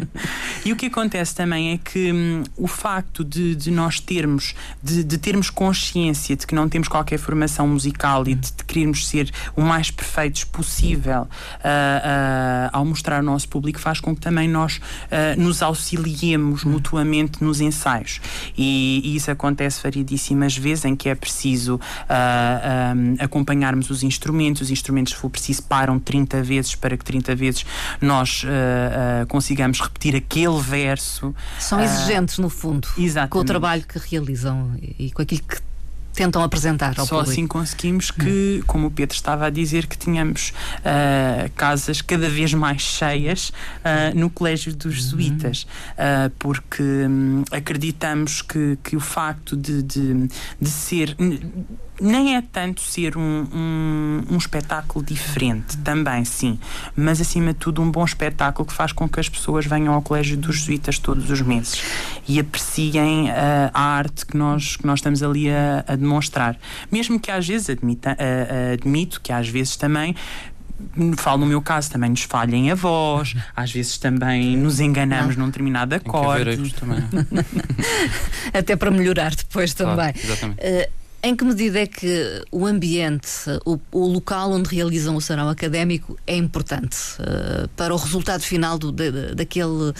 e 0.64 0.72
o 0.72 0.76
que 0.76 0.86
acontece 0.86 1.34
também 1.34 1.72
é 1.72 1.78
que 1.78 2.12
um, 2.12 2.42
o 2.56 2.66
facto 2.66 3.24
de, 3.24 3.54
de 3.54 3.70
nós 3.70 4.00
termos, 4.00 4.54
de, 4.82 5.04
de 5.04 5.18
termos 5.18 5.50
consciência 5.50 6.36
de 6.36 6.46
que 6.46 6.54
não 6.54 6.68
temos 6.68 6.88
qualquer 6.88 7.18
formação 7.18 7.66
musical 7.68 8.26
e 8.26 8.34
de, 8.34 8.52
de 8.52 8.64
querermos 8.64 9.01
ser 9.04 9.30
o 9.56 9.62
mais 9.62 9.90
perfeitos 9.90 10.44
possível 10.44 11.22
uh, 11.22 11.26
uh, 11.26 12.70
ao 12.72 12.84
mostrar 12.84 13.18
ao 13.18 13.22
nosso 13.22 13.48
público 13.48 13.78
faz 13.78 14.00
com 14.00 14.14
que 14.14 14.20
também 14.20 14.48
nós 14.48 14.76
uh, 14.76 15.40
nos 15.40 15.62
auxiliemos 15.62 16.64
mutuamente 16.64 17.42
nos 17.42 17.60
ensaios. 17.60 18.20
E, 18.56 19.00
e, 19.04 19.16
isso 19.16 19.30
acontece 19.30 19.82
variedíssimas 19.82 20.56
vezes 20.56 20.84
em 20.84 20.96
que 20.96 21.08
é 21.08 21.14
preciso 21.14 21.80
um, 22.08 23.16
acompanharmos 23.18 23.90
os 23.90 24.02
instrumentos, 24.02 24.62
os 24.62 24.70
instrumentos, 24.70 25.12
se 25.12 25.18
for 25.18 25.30
preciso, 25.30 25.62
param 25.64 25.98
30 25.98 26.42
vezes 26.42 26.74
para 26.74 26.96
que 26.96 27.04
30 27.04 27.34
vezes 27.34 27.66
nós 28.00 28.44
consigamos 29.28 29.80
repetir 29.80 30.16
aquele 30.16 30.60
verso. 30.60 31.34
São 31.58 31.80
exigentes, 31.80 32.38
no 32.38 32.48
fundo, 32.48 32.88
exatamente. 32.98 33.30
com 33.30 33.38
o 33.38 33.44
trabalho 33.44 33.84
que 33.86 33.98
realizam 33.98 34.72
e 34.98 35.10
com 35.10 35.22
aquilo 35.22 35.42
que 35.42 35.60
tentam 36.12 36.42
apresentar 36.42 36.98
ao 36.98 37.06
Só 37.06 37.16
público. 37.16 37.32
assim 37.32 37.46
conseguimos 37.46 38.10
que, 38.10 38.60
hum. 38.60 38.64
como 38.66 38.86
o 38.88 38.90
Pedro 38.90 39.14
estava 39.14 39.46
a 39.46 39.50
dizer, 39.50 39.86
que 39.86 39.96
tínhamos 39.96 40.52
uh, 40.80 41.50
casas 41.56 42.00
cada 42.02 42.28
vez 42.28 42.52
mais 42.54 42.82
cheias 42.82 43.50
uh, 43.50 44.18
no 44.18 44.30
Colégio 44.30 44.74
dos 44.74 44.84
uhum. 44.84 44.92
Jesuítas, 44.92 45.66
uh, 45.92 46.30
porque 46.38 46.82
um, 46.82 47.42
acreditamos 47.50 48.42
que, 48.42 48.78
que 48.82 48.96
o 48.96 49.00
facto 49.00 49.56
de, 49.56 49.82
de, 49.82 50.28
de 50.60 50.70
ser 50.70 51.16
nem 52.02 52.36
é 52.36 52.42
tanto 52.42 52.80
ser 52.80 53.16
um, 53.16 53.46
um, 53.52 54.24
um, 54.30 54.36
espetáculo 54.36 55.04
diferente, 55.04 55.76
também 55.78 56.24
sim, 56.24 56.58
mas 56.96 57.20
acima 57.20 57.52
de 57.52 57.60
tudo 57.60 57.80
um 57.80 57.90
bom 57.90 58.04
espetáculo 58.04 58.66
que 58.66 58.74
faz 58.74 58.92
com 58.92 59.08
que 59.08 59.20
as 59.20 59.28
pessoas 59.28 59.64
venham 59.64 59.94
ao 59.94 60.02
Colégio 60.02 60.36
dos 60.36 60.58
Jesuítas 60.58 60.98
todos 60.98 61.30
os 61.30 61.40
meses 61.40 61.80
e 62.26 62.40
apreciem 62.40 63.30
uh, 63.30 63.70
a 63.72 63.80
arte 63.80 64.26
que 64.26 64.36
nós, 64.36 64.76
que 64.76 64.86
nós 64.86 64.98
estamos 64.98 65.22
ali 65.22 65.48
a, 65.48 65.84
a 65.86 65.94
demonstrar. 65.94 66.58
Mesmo 66.90 67.20
que 67.20 67.30
às 67.30 67.46
vezes, 67.46 67.70
admita, 67.70 68.12
uh, 68.12 68.72
admito 68.74 69.20
que 69.20 69.32
às 69.32 69.48
vezes 69.48 69.76
também 69.76 70.16
falo 71.16 71.38
no 71.38 71.46
meu 71.46 71.62
caso, 71.62 71.92
também 71.92 72.10
nos 72.10 72.22
falhem 72.22 72.72
a 72.72 72.74
voz, 72.74 73.34
às 73.54 73.70
vezes 73.70 73.98
também 73.98 74.56
nos 74.56 74.80
enganamos 74.80 75.36
num 75.36 75.46
determinado 75.46 75.94
acorde. 75.94 76.74
Até 78.52 78.74
para 78.74 78.90
melhorar 78.90 79.32
depois 79.34 79.72
claro, 79.72 79.96
também. 79.96 80.14
Exatamente. 80.16 80.60
Uh, 80.60 81.01
em 81.22 81.36
que 81.36 81.44
medida 81.44 81.80
é 81.80 81.86
que 81.86 82.42
o 82.50 82.66
ambiente, 82.66 83.28
o, 83.64 83.78
o 83.92 84.06
local 84.06 84.50
onde 84.50 84.74
realizam 84.74 85.14
o 85.14 85.20
sarau 85.20 85.48
académico 85.48 86.18
é 86.26 86.34
importante 86.34 86.96
uh, 87.20 87.68
para 87.76 87.94
o 87.94 87.96
resultado 87.96 88.42
final 88.42 88.76
do, 88.76 88.90
de, 88.90 89.34
daquele 89.34 89.92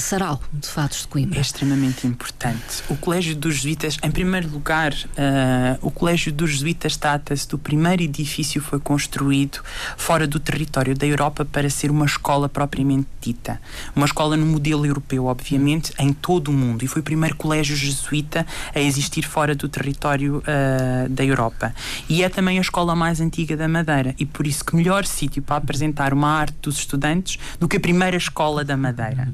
sarau 0.00 0.40
de 0.52 0.68
fatos 0.68 1.02
de 1.02 1.08
Coimbra? 1.08 1.38
É 1.38 1.40
extremamente 1.40 2.06
importante. 2.06 2.82
O 2.88 2.96
Colégio 2.96 3.34
dos 3.36 3.56
Jesuítas, 3.56 3.96
em 4.02 4.10
primeiro 4.10 4.48
lugar, 4.48 4.92
uh, 4.92 5.78
o 5.80 5.90
Colégio 5.90 6.32
dos 6.32 6.52
Jesuítas 6.52 6.96
trata-se 6.96 7.48
do 7.48 7.58
primeiro 7.58 8.02
edifício 8.02 8.60
que 8.60 8.68
foi 8.68 8.80
construído 8.80 9.60
fora 9.96 10.26
do 10.26 10.38
território 10.38 10.96
da 10.96 11.06
Europa 11.06 11.44
para 11.44 11.68
ser 11.70 11.90
uma 11.90 12.06
escola 12.06 12.48
propriamente 12.48 13.08
dita. 13.20 13.60
Uma 13.94 14.06
escola 14.06 14.36
no 14.36 14.46
modelo 14.46 14.84
europeu, 14.86 15.26
obviamente, 15.26 15.92
em 15.98 16.12
todo 16.12 16.48
o 16.48 16.52
mundo. 16.52 16.84
E 16.84 16.88
foi 16.88 17.00
o 17.00 17.04
primeiro 17.04 17.36
colégio 17.36 17.76
jesuíta 17.76 18.46
a 18.74 18.80
existir 18.80 19.26
fora 19.26 19.54
do 19.54 19.68
território 19.68 20.38
uh, 20.38 21.08
da 21.08 21.24
Europa. 21.24 21.74
E 22.08 22.22
é 22.22 22.28
também 22.28 22.58
a 22.58 22.60
escola 22.60 22.94
mais 22.94 23.20
antiga 23.20 23.56
da 23.56 23.68
Madeira. 23.68 24.14
E 24.18 24.26
por 24.26 24.46
isso 24.46 24.64
que 24.64 24.76
melhor 24.76 25.06
sítio 25.06 25.42
para 25.42 25.56
apresentar 25.56 26.12
uma 26.12 26.28
arte 26.28 26.56
dos 26.62 26.78
estudantes 26.78 27.38
do 27.58 27.68
que 27.68 27.76
a 27.76 27.80
primeira 27.80 28.16
escola 28.16 28.64
da 28.64 28.76
Madeira. 28.76 29.28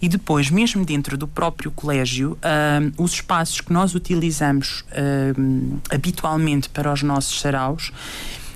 E 0.00 0.08
depois, 0.08 0.50
mesmo 0.50 0.84
dentro 0.84 1.16
do 1.16 1.26
próprio 1.26 1.70
colégio, 1.70 2.32
uh, 2.32 3.02
os 3.02 3.12
espaços 3.12 3.60
que 3.60 3.72
nós 3.72 3.94
utilizamos 3.94 4.80
uh, 4.90 5.80
habitualmente 5.90 6.68
para 6.68 6.92
os 6.92 7.02
nossos 7.02 7.40
saraus 7.40 7.92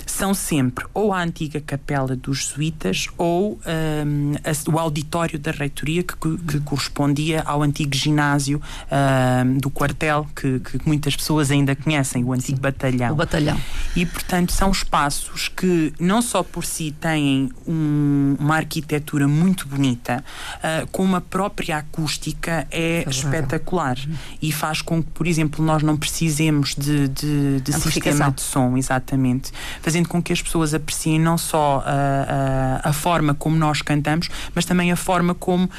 são 0.07 0.35
sempre 0.35 0.85
ou 0.93 1.13
a 1.13 1.23
antiga 1.23 1.61
capela 1.61 2.17
dos 2.17 2.45
jesuítas 2.45 3.09
ou 3.17 3.59
um, 4.07 4.33
a, 4.45 4.71
o 4.71 4.79
auditório 4.79 5.39
da 5.39 5.51
reitoria 5.51 6.03
que, 6.03 6.15
que, 6.17 6.61
correspondia 6.61 7.43
ao 7.45 7.63
antigo 7.63 7.95
ginásio 7.95 8.61
um, 8.91 9.59
do 9.59 9.71
quartel 9.71 10.27
que, 10.35 10.61
que, 10.61 10.81
muitas 10.87 11.17
pessoas 11.17 11.51
ainda 11.51 11.75
conhecem, 11.75 12.25
o 12.25 12.33
antigo 12.33 12.57
Sim, 12.57 12.63
batalhão. 12.63 13.13
O 13.13 13.17
batalhão. 13.17 13.61
E 13.95 14.07
portanto 14.07 14.53
são 14.53 14.71
espaços 14.71 15.49
que 15.49 15.93
não 15.99 16.23
só 16.23 16.43
por 16.43 16.65
si 16.65 16.95
têm 17.01 17.51
um, 17.67 18.37
uma 18.39 18.57
arquitetura 18.57 19.27
muito 19.29 19.67
bonita, 19.67 20.25
uh, 20.57 20.87
com 20.89 21.03
uma 21.03 21.21
própria 21.21 21.79
acústica 21.79 22.67
é, 22.71 23.05
espetacular 23.09 23.97
e 24.41 24.53
faz 24.53 24.83
com 24.83 25.03
que, 25.03 25.11
por 25.11 25.27
exemplo, 25.27 25.65
nós 25.65 25.83
não 25.83 25.97
precisemos 25.97 26.75
de, 26.75 27.09
de, 27.09 27.61
de 27.61 27.73
sistema 27.73 28.31
de 28.31 28.41
som, 28.41 28.77
exatamente, 28.77 29.53
fazendo 29.95 30.09
com 30.09 30.21
que 30.21 30.33
as 30.33 30.43
pessoas 30.43 30.75
apreciem 30.75 31.21
não 31.21 31.39
só 31.39 31.81
a, 31.87 32.81
a, 32.83 32.91
a 32.91 32.93
forma 32.93 33.33
como 33.33 33.57
nós 33.57 33.81
cantamos, 33.81 34.29
mas 34.53 34.65
também 34.65 34.91
a 34.91 34.97
forma 34.97 35.37
como, 35.37 35.71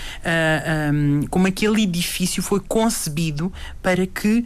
um, 0.94 1.28
como 1.30 1.48
aquele 1.48 1.84
edifício 1.84 2.42
foi 2.42 2.62
concebido 2.62 3.52
para 3.82 4.08
que 4.08 4.46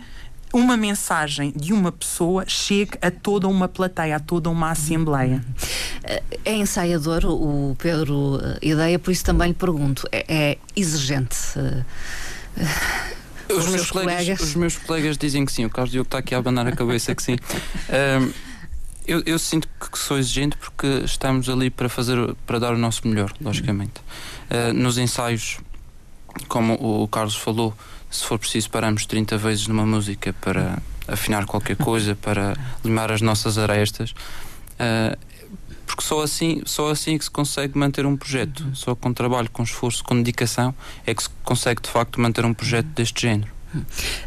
uma 0.51 0.75
mensagem 0.75 1.53
de 1.55 1.71
uma 1.71 1.91
pessoa 1.91 2.45
chegue 2.47 2.93
a 2.99 3.11
toda 3.11 3.47
uma 3.47 3.67
plateia, 3.67 4.15
a 4.15 4.19
toda 4.19 4.49
uma 4.49 4.71
assembleia. 4.71 5.43
É 6.43 6.55
ensaiador 6.55 7.23
o 7.25 7.75
Pedro 7.77 8.39
Ideia, 8.63 8.97
por 8.97 9.11
isso 9.11 9.23
também 9.23 9.49
lhe 9.49 9.53
pergunto: 9.53 10.07
é, 10.11 10.25
é 10.27 10.57
exigente? 10.75 11.38
Os 13.47 13.67
meus, 13.67 13.91
colegas, 13.91 14.25
colegas, 14.25 14.41
os 14.41 14.55
meus 14.55 14.77
colegas 14.77 15.17
dizem 15.17 15.45
que 15.45 15.51
sim, 15.51 15.65
o 15.65 15.69
Carlos 15.69 15.91
Diogo 15.91 16.07
está 16.07 16.17
aqui 16.17 16.33
a 16.33 16.39
abanar 16.39 16.67
a 16.67 16.71
cabeça 16.71 17.13
que 17.13 17.21
sim. 17.21 17.35
Um, 17.89 18.48
eu, 19.09 19.23
eu, 19.25 19.39
sinto 19.39 19.67
que 19.67 19.97
sou 19.97 20.17
exigente 20.17 20.55
porque 20.57 20.85
estamos 21.03 21.49
ali 21.49 21.69
para 21.69 21.89
fazer, 21.89 22.35
para 22.45 22.59
dar 22.59 22.73
o 22.73 22.77
nosso 22.77 23.07
melhor, 23.07 23.33
logicamente. 23.41 23.99
Uh, 24.49 24.73
nos 24.73 24.97
ensaios, 24.97 25.59
como 26.47 26.73
o 26.75 27.07
Carlos 27.07 27.35
falou, 27.35 27.73
se 28.09 28.23
for 28.23 28.37
preciso 28.37 28.69
paramos 28.69 29.05
30 29.05 29.37
vezes 29.37 29.67
numa 29.67 29.85
música 29.85 30.33
para 30.33 30.81
afinar 31.07 31.45
qualquer 31.45 31.75
coisa, 31.77 32.15
para 32.15 32.55
limar 32.83 33.11
as 33.11 33.21
nossas 33.21 33.57
arestas. 33.57 34.11
Uh, 34.11 35.17
porque 35.87 36.03
só 36.03 36.21
assim, 36.21 36.61
só 36.65 36.91
assim 36.91 37.15
é 37.15 37.17
que 37.17 37.23
se 37.23 37.31
consegue 37.31 37.75
manter 37.75 38.05
um 38.05 38.15
projeto. 38.15 38.63
Só 38.75 38.93
com 38.93 39.11
trabalho, 39.11 39.49
com 39.49 39.63
esforço, 39.63 40.03
com 40.03 40.15
dedicação 40.15 40.73
é 41.05 41.15
que 41.15 41.23
se 41.23 41.29
consegue 41.43 41.81
de 41.81 41.89
facto 41.89 42.21
manter 42.21 42.45
um 42.45 42.53
projeto 42.53 42.85
deste 42.87 43.23
género. 43.23 43.58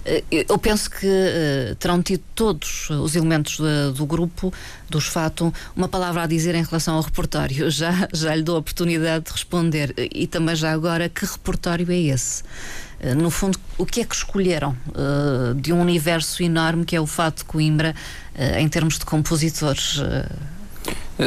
Eh, 0.05 0.25
eu 0.49 0.59
penso 0.59 0.91
que 0.91 1.07
uh, 1.07 1.75
terão 1.77 2.03
tido 2.03 2.23
todos 2.35 2.91
os 2.91 3.17
elementos 3.17 3.59
do 3.95 4.07
grupo, 4.07 4.53
dos 4.89 5.07
Fato, 5.07 5.53
uma 5.75 5.89
palavra 5.89 6.23
a 6.23 6.27
dizer 6.27 6.55
em 6.55 6.63
relação 6.63 6.97
ao 6.97 7.03
repertório. 7.03 7.71
Já, 7.71 8.09
já 8.13 8.35
lhe 8.35 8.43
dou 8.43 8.57
a 8.57 8.59
oportunidade 8.59 9.25
de 9.27 9.33
responder. 9.33 9.95
E 9.97 10.27
também 10.27 10.55
já 10.55 10.73
agora, 10.73 11.09
que 11.09 11.25
repertório 11.25 11.91
é 11.91 11.99
esse? 11.99 12.43
Uh, 13.01 13.15
no 13.17 13.31
fundo, 13.31 13.59
o 13.79 13.87
que 13.87 14.01
é 14.01 14.05
que 14.05 14.15
escolheram 14.15 14.77
de 15.57 15.73
um 15.73 15.81
universo 15.81 16.43
enorme 16.43 16.85
que 16.85 16.95
é 16.95 17.01
o 17.01 17.07
Fato 17.07 17.39
de 17.39 17.45
Coimbra 17.45 17.95
em 18.59 18.69
termos 18.69 18.99
de 18.99 19.05
compositores? 19.05 20.01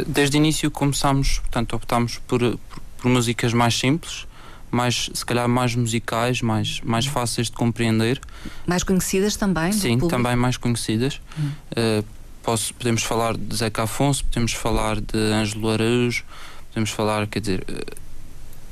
Desde 0.06 0.36
o 0.36 0.38
início 0.38 0.70
começámos, 0.70 1.38
portanto, 1.38 1.76
optámos 1.76 2.18
por, 2.26 2.40
por, 2.40 2.58
por 2.98 3.10
músicas 3.10 3.52
mais 3.52 3.78
simples, 3.78 4.26
mais, 4.70 5.10
se 5.12 5.24
calhar 5.24 5.48
mais 5.48 5.74
musicais, 5.74 6.42
mais, 6.42 6.80
mais 6.82 7.06
fáceis 7.06 7.48
de 7.48 7.56
compreender. 7.56 8.20
Mais 8.66 8.82
conhecidas 8.82 9.36
também? 9.36 9.72
Sim, 9.72 9.98
também 10.08 10.36
mais 10.36 10.56
conhecidas. 10.56 11.20
Hum. 11.38 11.50
Uh, 11.72 12.04
posso, 12.42 12.74
podemos 12.74 13.02
falar 13.02 13.36
de 13.36 13.56
Zeca 13.56 13.84
Afonso, 13.84 14.24
podemos 14.24 14.52
falar 14.52 15.00
de 15.00 15.18
Ângelo 15.18 15.70
Araújo, 15.70 16.24
podemos 16.68 16.90
falar, 16.90 17.26
quer 17.26 17.40
dizer. 17.40 17.64
Uh, 17.68 18.06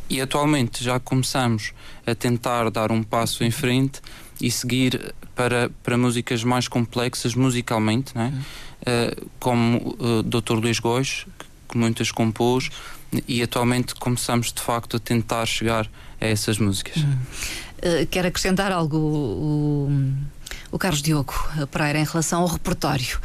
e 0.09 0.21
atualmente 0.21 0.85
já 0.85 1.01
começamos 1.01 1.73
a 2.07 2.15
tentar 2.15 2.71
dar 2.71 2.93
um 2.93 3.03
passo 3.03 3.43
em 3.43 3.51
frente 3.51 4.03
e 4.41 4.51
seguir 4.51 5.15
para, 5.35 5.71
para 5.83 5.97
músicas 5.97 6.45
mais 6.45 6.69
complexas 6.69 7.35
musicalmente, 7.35 8.15
não 8.15 8.23
é? 8.23 8.27
Hum. 8.27 8.41
Uh, 8.83 9.31
como 9.41 9.97
o 9.99 10.23
Dr. 10.23 10.55
Luís 10.55 10.79
Góis, 10.79 11.27
que, 11.39 11.47
que 11.71 11.79
muitas 11.79 12.13
compôs, 12.13 12.71
e 13.27 13.43
atualmente 13.43 13.95
começamos 13.95 14.53
de 14.53 14.61
facto 14.61 14.97
a 14.97 15.01
tentar 15.01 15.45
chegar 15.47 15.89
a 16.21 16.27
essas 16.27 16.59
músicas. 16.59 16.97
Uh, 17.03 18.07
quer 18.11 18.27
acrescentar 18.27 18.73
algo 18.73 18.97
o, 18.97 19.89
o, 19.89 20.13
o 20.73 20.79
Carlos 20.79 21.03
Diogo 21.03 21.35
Pereira 21.71 21.99
em 21.99 22.05
relação 22.05 22.43
ao 22.43 22.49
repertório? 22.49 23.19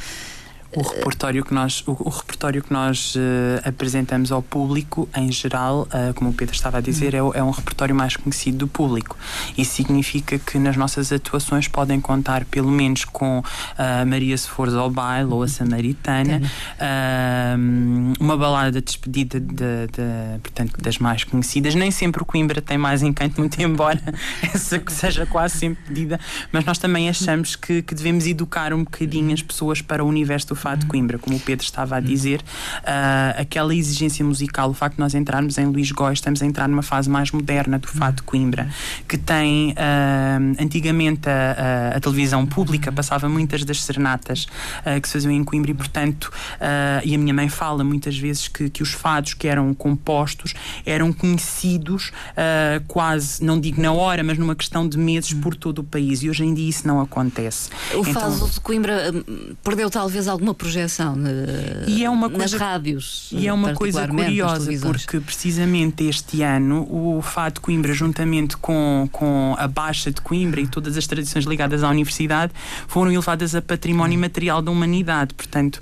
O 0.75 0.81
repertório 0.83 1.43
que 1.43 1.51
nós, 1.51 1.83
o, 1.87 1.97
o 1.99 2.09
repertório 2.09 2.61
que 2.61 2.71
nós 2.71 3.15
uh, 3.15 3.19
apresentamos 3.67 4.31
ao 4.31 4.41
público, 4.41 5.09
em 5.15 5.31
geral, 5.31 5.87
uh, 5.87 6.13
como 6.13 6.29
o 6.29 6.33
Pedro 6.33 6.53
estava 6.53 6.77
a 6.77 6.81
dizer, 6.81 7.15
é, 7.15 7.17
é, 7.17 7.43
um 7.43 7.49
repertório 7.49 7.95
mais 7.95 8.15
conhecido 8.15 8.59
do 8.59 8.67
público. 8.67 9.17
Isso 9.57 9.73
significa 9.73 10.37
que 10.37 10.59
nas 10.59 10.77
nossas 10.77 11.11
atuações 11.11 11.67
podem 11.67 11.99
contar 11.99 12.45
pelo 12.45 12.69
menos 12.69 13.03
com 13.03 13.39
uh, 13.39 14.05
Maria 14.05 14.37
Se 14.37 14.47
Fores 14.47 14.75
ao 14.75 14.91
Baile 14.91 15.31
ou 15.31 15.41
a 15.41 15.47
Samaritana, 15.47 16.41
uma 18.19 18.37
balada 18.37 18.79
de 18.79 18.81
despedida 18.81 19.39
de, 19.39 19.87
de, 19.87 20.39
portanto, 20.43 20.79
das 20.79 20.99
mais 20.99 21.23
conhecidas. 21.23 21.73
Nem 21.73 21.89
sempre 21.89 22.21
o 22.21 22.25
Coimbra 22.25 22.61
tem 22.61 22.77
mais 22.77 23.01
encanto, 23.01 23.39
muito 23.39 23.59
embora 23.59 24.01
essa 24.43 24.79
seja 24.87 25.25
quase 25.25 25.57
sempre 25.57 25.83
pedida, 25.85 26.19
mas 26.51 26.63
nós 26.65 26.77
também 26.77 27.09
achamos 27.09 27.55
que, 27.55 27.81
que 27.81 27.95
devemos 27.95 28.27
educar 28.27 28.73
um 28.73 28.83
bocadinho 28.83 29.33
as 29.33 29.41
pessoas 29.41 29.81
para 29.81 30.03
o 30.03 30.07
universo 30.07 30.49
do 30.49 30.58
Fado 30.59 30.85
Coimbra, 30.85 31.17
como 31.17 31.37
o 31.37 31.39
Pedro 31.39 31.63
estava 31.63 31.95
a 31.95 31.99
dizer, 31.99 32.41
uh, 32.41 33.41
aquela 33.41 33.73
exigência 33.73 34.23
musical, 34.25 34.69
o 34.69 34.73
facto 34.73 34.95
de 34.95 34.99
nós 34.99 35.15
entrarmos 35.15 35.57
em 35.57 35.65
Luís 35.65 35.91
Góis, 35.91 36.19
estamos 36.19 36.41
a 36.41 36.45
entrar 36.45 36.67
numa 36.67 36.81
fase 36.81 37.09
mais 37.09 37.31
moderna 37.31 37.79
do 37.79 37.87
Fado 37.87 38.17
de 38.17 38.23
Coimbra, 38.23 38.69
que 39.07 39.17
tem 39.17 39.71
uh, 39.71 40.61
antigamente 40.61 41.29
a, 41.29 41.91
a, 41.93 41.97
a, 41.97 41.99
televisão 41.99 42.45
pública 42.45 42.91
passava 42.91 43.29
muitas 43.29 43.63
das 43.63 43.81
serenatas 43.81 44.47
uh, 44.85 44.99
que 45.01 45.07
se 45.07 45.13
faziam 45.13 45.31
em 45.31 45.43
Coimbra 45.43 45.71
e, 45.71 45.73
portanto, 45.73 46.31
e 47.03 47.15
a 47.15 47.17
minha 47.17 47.33
mãe 47.33 47.47
fala 47.47 47.83
muitas 47.83 48.17
vezes 48.17 48.47
que, 48.47 48.69
que 48.69 48.83
os 48.83 48.91
fados 48.91 49.33
que 49.33 49.47
eram 49.47 49.73
compostos 49.73 50.53
eram 50.85 51.13
conhecidos 51.13 52.11
quase, 52.87 53.43
não 53.43 53.59
digo 53.59 53.81
na 53.81 53.91
hora, 53.91 54.23
mas 54.23 54.37
numa 54.37 54.55
questão 54.55 54.87
de 54.87 54.97
meses 54.97 55.33
por 55.33 55.55
todo 55.55 55.79
o 55.79 55.83
país. 55.83 56.21
E 56.23 56.29
hoje 56.29 56.43
em 56.43 56.53
dia 56.53 56.69
isso 56.69 56.87
não 56.87 56.99
acontece. 56.99 57.69
O 57.93 58.01
então, 58.01 58.13
Fado 58.13 58.49
de 58.49 58.59
Coimbra 58.59 59.11
hum, 59.13 59.55
perdeu 59.63 59.89
talvez 59.89 60.27
alguma 60.27 60.48
alguma 60.49 60.53
projeção 60.53 61.15
e 61.87 62.03
é 62.03 62.09
uma 62.09 62.29
coisa, 62.29 62.43
nas 62.43 62.53
rádios. 62.53 63.29
E 63.31 63.47
é 63.47 63.53
uma 63.53 63.73
coisa 63.73 64.07
curiosa, 64.07 64.71
porque 64.81 65.19
precisamente 65.19 66.03
este 66.05 66.41
ano 66.41 66.87
o 66.89 67.21
Fado 67.21 67.55
de 67.55 67.61
Coimbra, 67.61 67.93
juntamente 67.93 68.57
com, 68.57 69.07
com 69.11 69.55
a 69.57 69.67
Baixa 69.67 70.11
de 70.11 70.21
Coimbra 70.21 70.59
e 70.61 70.67
todas 70.67 70.97
as 70.97 71.05
tradições 71.07 71.45
ligadas 71.45 71.83
à 71.83 71.89
universidade, 71.89 72.51
foram 72.87 73.11
elevadas 73.11 73.55
a 73.55 73.61
património 73.61 74.19
material 74.19 74.61
da 74.61 74.71
humanidade. 74.71 75.33
Portanto, 75.33 75.79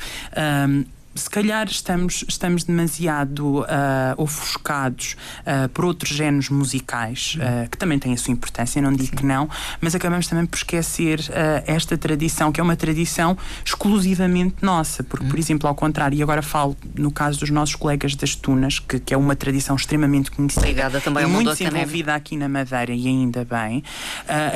um, 0.69 0.83
se 1.17 1.29
calhar 1.29 1.67
estamos, 1.67 2.23
estamos 2.27 2.63
demasiado 2.63 3.61
uh, 3.61 3.65
ofuscados 4.17 5.15
uh, 5.41 5.67
por 5.69 5.85
outros 5.85 6.15
géneros 6.15 6.49
musicais, 6.49 7.35
uh, 7.37 7.69
que 7.69 7.77
também 7.77 7.97
têm 7.97 8.13
a 8.13 8.17
sua 8.17 8.31
importância, 8.31 8.81
não 8.81 8.91
digo 8.91 9.09
Sim. 9.09 9.15
que 9.15 9.25
não, 9.25 9.49
mas 9.81 9.95
acabamos 9.95 10.27
também 10.27 10.45
por 10.45 10.57
esquecer 10.57 11.19
esta 11.65 11.97
tradição, 11.97 12.51
que 12.51 12.59
é 12.59 12.63
uma 12.63 12.75
tradição 12.75 13.37
exclusivamente 13.65 14.55
nossa, 14.61 15.03
porque, 15.03 15.25
por 15.25 15.35
hum. 15.35 15.39
exemplo, 15.39 15.67
ao 15.67 15.75
contrário, 15.75 16.17
e 16.17 16.21
agora 16.21 16.41
falo 16.41 16.77
no 16.95 17.11
caso 17.11 17.39
dos 17.39 17.49
nossos 17.49 17.75
colegas 17.75 18.15
das 18.15 18.35
Tunas, 18.35 18.79
que, 18.79 18.99
que 18.99 19.13
é 19.13 19.17
uma 19.17 19.35
tradição 19.35 19.75
extremamente 19.75 20.31
conhecida 20.31 20.65
Ligada 20.65 21.01
também 21.01 21.23
e 21.23 21.27
muito 21.27 21.51
desenvolvida 21.51 22.13
aqui 22.13 22.37
na 22.37 22.47
Madeira, 22.47 22.93
e 22.93 23.07
ainda 23.07 23.45
bem, 23.45 23.83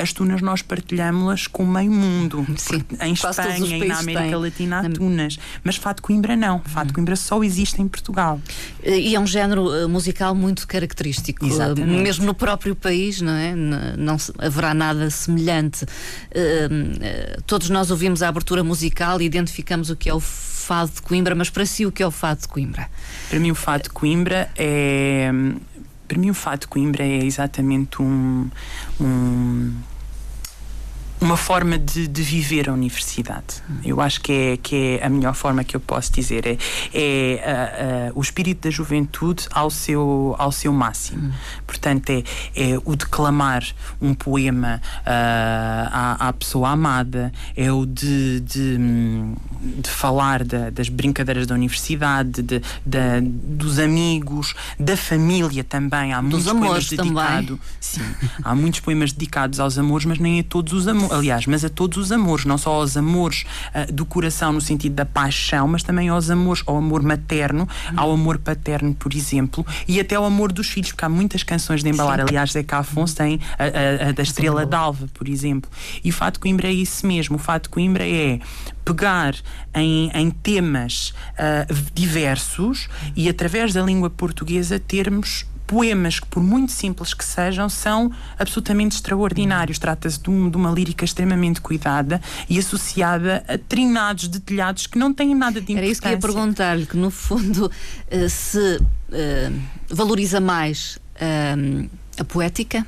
as 0.00 0.12
Tunas 0.12 0.40
nós 0.40 0.62
partilhamos-las 0.62 1.46
com 1.46 1.64
o 1.64 1.66
meio 1.66 1.90
mundo, 1.90 2.46
Sim, 2.56 2.84
em 3.00 3.12
Espanha 3.12 3.58
e 3.58 3.88
na 3.88 3.98
América 3.98 4.24
têm. 4.24 4.34
Latina 4.34 4.80
há 4.80 4.90
Tunas, 4.90 5.38
mas 5.64 5.76
Fado 5.76 6.02
Coimbra 6.02 6.36
não 6.36 6.51
não. 6.52 6.60
Fado 6.60 6.88
de 6.88 6.92
Coimbra 6.94 7.16
só 7.16 7.42
existe 7.42 7.80
em 7.80 7.88
Portugal. 7.88 8.40
E 8.84 9.14
é 9.14 9.20
um 9.20 9.26
género 9.26 9.72
eh, 9.74 9.86
musical 9.86 10.34
muito 10.34 10.66
característico. 10.66 11.46
Exatamente. 11.46 12.02
Mesmo 12.02 12.26
no 12.26 12.34
próprio 12.34 12.74
país, 12.74 13.20
não 13.20 13.32
é? 13.32 13.54
Não 13.54 14.16
haverá 14.38 14.74
nada 14.74 15.08
semelhante. 15.10 15.86
Eh, 16.30 16.68
eh, 17.00 17.38
todos 17.46 17.70
nós 17.70 17.90
ouvimos 17.90 18.22
a 18.22 18.28
abertura 18.28 18.62
musical 18.62 19.20
e 19.20 19.24
identificamos 19.24 19.90
o 19.90 19.96
que 19.96 20.08
é 20.08 20.14
o 20.14 20.20
Fado 20.20 20.92
de 20.92 21.02
Coimbra, 21.02 21.34
mas 21.34 21.50
para 21.50 21.66
si 21.66 21.86
o 21.86 21.92
que 21.92 22.02
é 22.02 22.06
o 22.06 22.10
Fado 22.10 22.42
de 22.42 22.48
Coimbra? 22.48 22.88
Para 23.28 23.40
mim 23.40 23.50
o 23.50 23.54
Fado 23.54 23.84
de 23.84 23.90
Coimbra 23.90 24.50
é... 24.56 25.30
Para 26.06 26.18
mim 26.18 26.30
o 26.30 26.34
Fado 26.34 26.60
de 26.60 26.66
Coimbra 26.68 27.04
é 27.04 27.24
exatamente 27.24 28.02
um, 28.02 28.48
um 29.00 29.72
uma 31.22 31.36
forma 31.36 31.78
de, 31.78 32.08
de, 32.08 32.22
viver 32.22 32.68
a 32.68 32.72
universidade. 32.72 33.62
Eu 33.84 34.00
acho 34.00 34.20
que 34.20 34.32
é, 34.32 34.56
que 34.56 34.98
é 35.00 35.06
a 35.06 35.08
melhor 35.08 35.34
forma 35.34 35.62
que 35.62 35.76
eu 35.76 35.80
posso 35.80 36.12
dizer. 36.12 36.46
É, 36.46 36.58
é 36.92 38.12
o 38.14 38.20
espírito 38.20 38.62
da 38.62 38.70
juventude 38.70 39.46
ao 39.52 39.70
seu, 39.70 40.34
ao 40.38 40.50
seu 40.50 40.72
máximo. 40.72 41.28
Hum. 41.28 41.32
Portanto, 41.66 42.10
é, 42.10 42.24
é 42.56 42.78
o 42.84 42.96
declamar 42.96 43.64
um 44.00 44.14
poema 44.14 44.82
uh, 45.00 45.02
à, 45.06 46.28
à, 46.28 46.32
pessoa 46.32 46.70
amada, 46.70 47.32
é 47.56 47.70
o 47.70 47.86
de, 47.86 48.40
de, 48.40 48.78
de 49.78 49.88
falar 49.88 50.42
da, 50.44 50.70
das 50.70 50.88
brincadeiras 50.88 51.46
da 51.46 51.54
universidade, 51.54 52.42
de, 52.42 52.60
dos 53.22 53.78
amigos, 53.78 54.54
da 54.78 54.96
família 54.96 55.62
também. 55.62 56.12
Há 56.12 56.20
muitos 56.20 56.44
poemas 56.44 56.88
dedicados. 56.88 57.58
Sim, 57.80 58.02
há 58.42 58.54
muitos 58.54 58.80
poemas 58.80 59.12
dedicados 59.12 59.60
aos 59.60 59.78
amores, 59.78 60.04
mas 60.04 60.18
nem 60.18 60.40
a 60.40 60.44
todos 60.44 60.72
os 60.72 60.88
amores 60.88 61.11
aliás, 61.16 61.46
mas 61.46 61.64
a 61.64 61.68
todos 61.68 61.98
os 61.98 62.12
amores, 62.12 62.44
não 62.44 62.58
só 62.58 62.72
aos 62.72 62.96
amores 62.96 63.44
uh, 63.74 63.92
do 63.92 64.04
coração 64.04 64.52
no 64.52 64.60
sentido 64.60 64.94
da 64.94 65.06
paixão, 65.06 65.68
mas 65.68 65.82
também 65.82 66.08
aos 66.08 66.30
amores, 66.30 66.62
ao 66.66 66.76
amor 66.76 67.02
materno, 67.02 67.68
uhum. 67.90 68.00
ao 68.00 68.12
amor 68.12 68.38
paterno, 68.38 68.94
por 68.94 69.14
exemplo, 69.14 69.66
e 69.86 70.00
até 70.00 70.14
ao 70.14 70.24
amor 70.24 70.52
dos 70.52 70.68
filhos, 70.68 70.92
porque 70.92 71.04
há 71.04 71.08
muitas 71.08 71.42
canções 71.42 71.82
de 71.82 71.90
embalar, 71.90 72.18
Sim. 72.18 72.26
aliás, 72.28 72.52
Zeca 72.52 72.78
Afonso 72.78 73.16
tem 73.16 73.40
a, 73.58 73.64
a, 74.06 74.08
a 74.08 74.12
da 74.12 74.22
Estrela 74.22 74.66
d'Alva, 74.66 75.08
por 75.14 75.28
exemplo. 75.28 75.70
E 76.02 76.10
o 76.10 76.12
Fato 76.12 76.34
de 76.34 76.40
Coimbra 76.40 76.68
é 76.68 76.72
isso 76.72 77.06
mesmo, 77.06 77.36
o 77.36 77.38
Fato 77.38 77.64
de 77.64 77.68
Coimbra 77.68 78.06
é 78.06 78.40
pegar 78.84 79.34
em, 79.74 80.10
em 80.12 80.30
temas 80.30 81.14
uh, 81.34 81.74
diversos 81.94 82.88
e 83.14 83.28
através 83.28 83.72
da 83.72 83.82
língua 83.82 84.10
portuguesa 84.10 84.78
termos 84.78 85.46
poemas 85.72 86.20
que, 86.20 86.26
por 86.26 86.42
muito 86.42 86.70
simples 86.70 87.14
que 87.14 87.24
sejam, 87.24 87.66
são 87.66 88.12
absolutamente 88.38 88.96
extraordinários. 88.96 89.78
Trata-se 89.78 90.20
de, 90.20 90.28
um, 90.28 90.50
de, 90.50 90.56
uma 90.58 90.70
lírica 90.70 91.02
extremamente 91.02 91.62
cuidada 91.62 92.20
e 92.46 92.58
associada 92.58 93.42
a 93.48 93.56
trinados 93.56 94.28
detalhados 94.28 94.86
que 94.86 94.98
não 94.98 95.14
têm 95.14 95.34
nada 95.34 95.62
de 95.62 95.72
importância. 95.72 95.78
Era 95.80 95.90
isso 95.90 96.02
que 96.02 96.08
ia 96.10 96.18
perguntar-lhe, 96.18 96.84
que 96.84 96.96
no 96.98 97.10
fundo 97.10 97.72
uh, 97.72 98.28
se 98.28 98.76
uh, 98.76 99.60
valoriza 99.88 100.40
mais 100.40 100.98
uh, 101.16 101.88
a 102.18 102.24
poética 102.24 102.86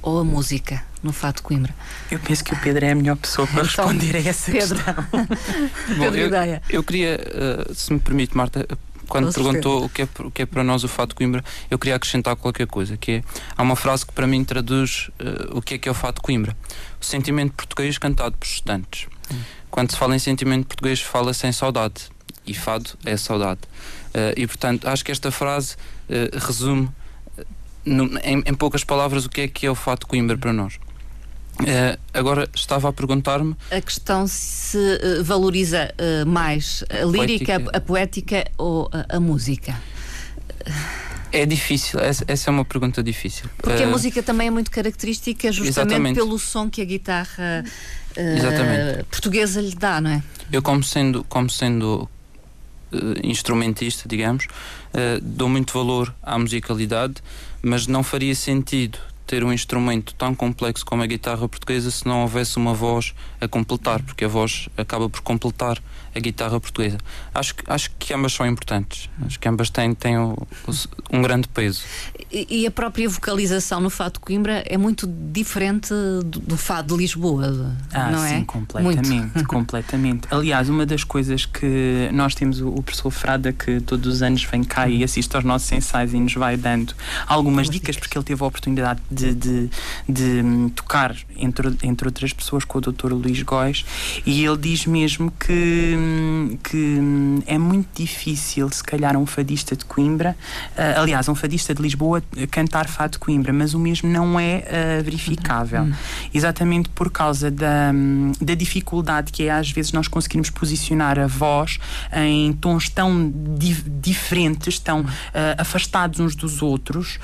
ou 0.00 0.20
a 0.20 0.24
música 0.24 0.82
no 1.02 1.12
Fato 1.12 1.36
de 1.36 1.42
Coimbra? 1.42 1.74
Eu 2.10 2.18
penso 2.18 2.42
que 2.44 2.54
o 2.54 2.56
Pedro 2.60 2.86
é 2.86 2.92
a 2.92 2.94
melhor 2.94 3.16
pessoa 3.16 3.46
para 3.46 3.62
então, 3.62 3.88
responder 3.88 4.16
a 4.16 4.26
essa 4.26 4.50
Pedro. 4.50 4.76
questão. 4.76 5.04
Bom, 5.98 6.04
Pedro 6.04 6.18
eu, 6.18 6.28
ideia. 6.28 6.62
eu 6.70 6.82
queria, 6.82 7.20
uh, 7.68 7.74
se 7.74 7.92
me 7.92 8.00
permite, 8.00 8.34
Marta, 8.34 8.66
quando 9.12 9.30
perguntou 9.30 9.84
o 9.84 9.88
que, 9.90 10.00
é, 10.00 10.08
o 10.20 10.30
que 10.30 10.40
é 10.40 10.46
para 10.46 10.64
nós 10.64 10.84
o 10.84 10.88
Fato 10.88 11.10
de 11.10 11.16
Coimbra, 11.16 11.44
eu 11.70 11.78
queria 11.78 11.96
acrescentar 11.96 12.34
qualquer 12.34 12.66
coisa, 12.66 12.96
que 12.96 13.12
é, 13.12 13.24
há 13.54 13.62
uma 13.62 13.76
frase 13.76 14.06
que 14.06 14.12
para 14.14 14.26
mim 14.26 14.42
traduz 14.42 15.10
uh, 15.20 15.58
o 15.58 15.60
que 15.60 15.74
é 15.74 15.78
que 15.78 15.86
é 15.86 15.92
o 15.92 15.94
Fato 15.94 16.16
de 16.16 16.22
Coimbra. 16.22 16.56
O 16.98 17.04
sentimento 17.04 17.52
português 17.52 17.98
cantado 17.98 18.38
por 18.38 18.46
estudantes. 18.46 19.06
Hum. 19.30 19.38
Quando 19.70 19.90
se 19.90 19.98
fala 19.98 20.16
em 20.16 20.18
sentimento 20.18 20.66
português, 20.66 21.02
fala-se 21.02 21.46
em 21.46 21.52
saudade. 21.52 22.10
E 22.46 22.54
fado 22.54 22.88
é 23.04 23.14
saudade. 23.18 23.60
Uh, 24.14 24.32
e, 24.34 24.46
portanto, 24.46 24.88
acho 24.88 25.04
que 25.04 25.12
esta 25.12 25.30
frase 25.30 25.76
resume 26.46 26.88
no, 27.84 28.04
em, 28.20 28.42
em, 28.46 28.54
poucas 28.54 28.82
palavras, 28.82 29.26
o 29.26 29.28
que 29.28 29.42
é 29.42 29.48
que 29.48 29.66
é 29.66 29.70
o 29.70 29.74
fato 29.74 30.00
de 30.00 30.06
Coimbra 30.06 30.38
para 30.38 30.54
nós? 30.54 30.78
Uh, 31.62 31.98
agora 32.12 32.48
estava 32.54 32.88
a 32.88 32.92
perguntar-me. 32.92 33.56
A 33.70 33.80
questão 33.80 34.26
se 34.26 34.76
uh, 34.76 35.24
valoriza 35.24 35.92
uh, 35.94 36.26
mais 36.26 36.84
a, 36.90 37.02
a 37.02 37.04
lírica, 37.04 37.60
poética. 37.60 37.70
A, 37.72 37.76
a, 37.76 37.80
poética 37.80 38.50
ou 38.58 38.90
a, 38.92 39.16
a, 39.16 39.20
música? 39.20 39.80
É 41.30 41.46
difícil, 41.46 41.98
essa, 42.00 42.24
essa, 42.28 42.50
é 42.50 42.52
uma 42.52 42.64
pergunta 42.64 43.02
difícil. 43.02 43.48
Porque 43.58 43.82
a 43.82 43.86
música 43.86 44.22
também 44.22 44.48
é 44.48 44.50
muito 44.50 44.70
característica 44.70 45.50
justamente 45.50 45.88
exatamente. 45.88 46.16
pelo 46.16 46.38
som 46.38 46.68
que 46.68 46.82
a 46.82 46.84
guitarra 46.84 47.64
portuguesa 49.10 49.60
lhe 49.60 49.74
dá, 49.74 50.00
não 50.00 50.10
é? 50.10 50.22
Eu, 50.52 50.60
como 50.60 50.84
sendo, 50.84 51.24
como 51.24 51.48
sendo 51.48 52.08
instrumentista, 53.24 54.06
digamos, 54.06 54.46
dou 55.22 55.48
muito 55.48 55.72
valor 55.72 56.14
à 56.22 56.38
musicalidade 56.38 57.14
mas 57.62 57.86
não 57.86 58.02
faria 58.02 58.34
sentido 58.34 58.98
ter 59.32 59.42
um 59.44 59.50
instrumento 59.50 60.14
tão 60.14 60.34
complexo 60.34 60.84
como 60.84 61.02
a 61.02 61.06
guitarra 61.06 61.48
portuguesa 61.48 61.90
se 61.90 62.04
não 62.04 62.20
houvesse 62.20 62.58
uma 62.58 62.74
voz 62.74 63.14
a 63.40 63.48
completar, 63.48 64.02
porque 64.02 64.26
a 64.26 64.28
voz 64.28 64.68
acaba 64.76 65.08
por 65.08 65.22
completar 65.22 65.80
a 66.14 66.20
guitarra 66.20 66.60
portuguesa. 66.60 66.98
Acho, 67.34 67.54
acho 67.66 67.90
que 67.98 68.12
ambas 68.12 68.32
são 68.32 68.46
importantes. 68.46 69.08
Acho 69.24 69.40
que 69.40 69.48
ambas 69.48 69.70
têm, 69.70 69.94
têm 69.94 70.18
um, 70.18 70.36
um 71.10 71.22
grande 71.22 71.48
peso. 71.48 71.82
E, 72.30 72.62
e, 72.62 72.66
a 72.66 72.70
própria 72.70 73.08
vocalização 73.08 73.80
no 73.80 73.90
Fado 73.90 74.14
de 74.14 74.20
Coimbra 74.20 74.62
é 74.66 74.78
muito 74.78 75.06
diferente 75.06 75.90
do, 75.90 76.40
do 76.40 76.56
Fado 76.56 76.94
de 76.94 77.02
Lisboa, 77.02 77.74
ah, 77.92 78.10
não 78.10 78.26
sim, 78.26 78.34
é? 78.36 78.44
completamente, 78.44 79.44
completamente. 79.44 80.28
Aliás, 80.30 80.68
uma 80.70 80.86
das 80.86 81.04
coisas 81.04 81.44
que 81.44 82.08
nós 82.12 82.34
temos 82.34 82.60
o, 82.60 82.68
o 82.68 82.82
professor 82.82 83.10
Frada 83.10 83.52
que 83.52 83.80
todos 83.80 84.14
os 84.14 84.22
anos 84.22 84.44
vem 84.44 84.64
cá 84.64 84.88
e 84.88 85.04
assiste 85.04 85.34
aos 85.36 85.44
nossos 85.44 85.70
ensaios 85.72 86.14
e 86.14 86.20
nos 86.20 86.32
vai 86.34 86.56
dando 86.56 86.94
algumas 87.26 87.68
dicas, 87.68 87.96
porque 87.96 88.16
ele 88.16 88.24
teve 88.24 88.42
a 88.42 88.46
oportunidade 88.46 89.00
de, 89.10 89.21
de, 89.30 89.70
de 90.08 90.42
hum, 90.42 90.68
tocar, 90.70 91.14
entre, 91.36 91.68
entre 91.82 92.08
outras 92.08 92.32
pessoas, 92.32 92.64
com 92.64 92.78
o 92.78 92.80
Dr. 92.80 93.12
Luís 93.12 93.42
Góis, 93.42 93.84
e 94.26 94.44
ele 94.44 94.56
diz 94.56 94.86
mesmo 94.86 95.30
que 95.38 95.96
que 96.62 96.98
é 97.46 97.58
muito 97.58 97.88
difícil, 97.94 98.70
se 98.70 98.82
calhar, 98.82 99.16
um 99.16 99.26
fadista 99.26 99.76
de 99.76 99.84
Coimbra, 99.84 100.36
uh, 100.76 101.00
aliás, 101.00 101.28
um 101.28 101.34
fadista 101.34 101.74
de 101.74 101.82
Lisboa 101.82 102.22
cantar 102.50 102.88
fado 102.88 103.12
de 103.12 103.18
Coimbra, 103.18 103.52
mas 103.52 103.74
o 103.74 103.78
mesmo 103.78 104.08
não 104.08 104.38
é 104.38 104.64
uh, 105.00 105.04
verificável. 105.04 105.82
Uhum. 105.82 105.92
Exatamente 106.32 106.88
por 106.88 107.10
causa 107.10 107.50
da, 107.50 107.92
da 108.40 108.54
dificuldade 108.54 109.32
que 109.32 109.44
é, 109.44 109.50
às 109.50 109.70
vezes, 109.70 109.92
nós 109.92 110.08
conseguirmos 110.08 110.50
posicionar 110.50 111.18
a 111.18 111.26
voz 111.26 111.78
em 112.12 112.52
tons 112.54 112.88
tão 112.88 113.32
di 113.56 113.72
diferentes, 114.00 114.78
tão 114.78 115.00
uh, 115.00 115.06
afastados 115.58 116.20
uns 116.20 116.34
dos 116.34 116.62
outros, 116.62 117.18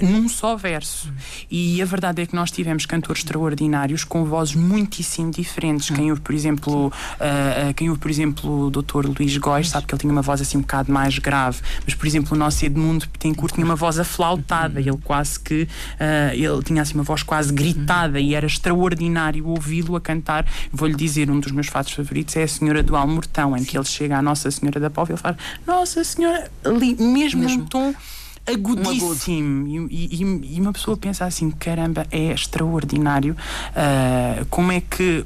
num 0.00 0.28
só 0.28 0.56
verso. 0.56 1.12
E 1.50 1.80
a 1.80 1.84
verdade 1.84 2.22
é 2.22 2.26
que 2.26 2.34
nós 2.34 2.50
tivemos 2.50 2.86
cantores 2.86 3.22
extraordinários 3.22 4.04
com 4.04 4.24
vozes 4.24 4.54
muitíssimo 4.54 5.30
diferentes. 5.30 5.90
Quem 5.90 6.10
ouve, 6.10 6.20
por 6.20 6.34
exemplo, 6.34 6.92
quem 7.76 7.88
ouve, 7.88 8.00
por 8.00 8.10
exemplo, 8.10 8.66
o 8.66 8.70
Dr. 8.70 9.06
Luís 9.06 9.36
Góes, 9.36 9.70
sabe 9.70 9.86
que 9.86 9.94
ele 9.94 10.00
tinha 10.00 10.12
uma 10.12 10.22
voz 10.22 10.40
assim 10.40 10.58
um 10.58 10.60
bocado 10.62 10.92
mais 10.92 11.18
grave, 11.18 11.60
mas, 11.84 11.94
por 11.94 12.06
exemplo, 12.06 12.34
o 12.34 12.38
nosso 12.38 12.64
Edmundo 12.64 13.06
Betancourt 13.06 13.54
tinha 13.54 13.64
uma 13.64 13.76
voz 13.76 13.98
aflautada, 13.98 14.80
ele 14.80 14.98
quase 15.04 15.38
que, 15.38 15.62
uh, 15.62 16.34
ele 16.34 16.62
tinha 16.62 16.82
assim 16.82 16.94
uma 16.94 17.02
voz 17.02 17.22
quase 17.22 17.52
gritada 17.52 18.18
e 18.20 18.34
era 18.34 18.46
extraordinário 18.46 19.46
ouvi-lo 19.46 19.96
a 19.96 20.00
cantar. 20.00 20.46
Vou-lhe 20.72 20.94
dizer, 20.94 21.30
um 21.30 21.40
dos 21.40 21.52
meus 21.52 21.66
fatos 21.68 21.92
favoritos 21.92 22.36
é 22.36 22.42
a 22.42 22.48
Senhora 22.48 22.82
do 22.82 22.96
Almortão, 22.96 23.56
em 23.56 23.64
que 23.64 23.76
ele 23.76 23.84
chega 23.84 24.18
à 24.18 24.22
Nossa 24.22 24.50
Senhora 24.50 24.80
da 24.80 24.90
Póvoa 24.90 25.12
e 25.12 25.14
ele 25.14 25.20
fala 25.20 25.38
Nossa 25.66 26.02
Senhora, 26.04 26.50
ali, 26.64 26.94
mesmo, 26.94 27.42
mesmo. 27.42 27.58
num 27.58 27.66
tom 27.66 27.94
agudíssimo. 28.46 29.88
E, 29.90 30.08
e, 30.12 30.56
e, 30.56 30.60
uma 30.60 30.72
pessoa 30.72 30.96
pensa 30.96 31.24
assim 31.24 31.50
caramba 31.50 32.06
é 32.10 32.32
extraordinário 32.32 33.36
uh, 33.72 34.46
como 34.46 34.72
é 34.72 34.80
que 34.80 35.24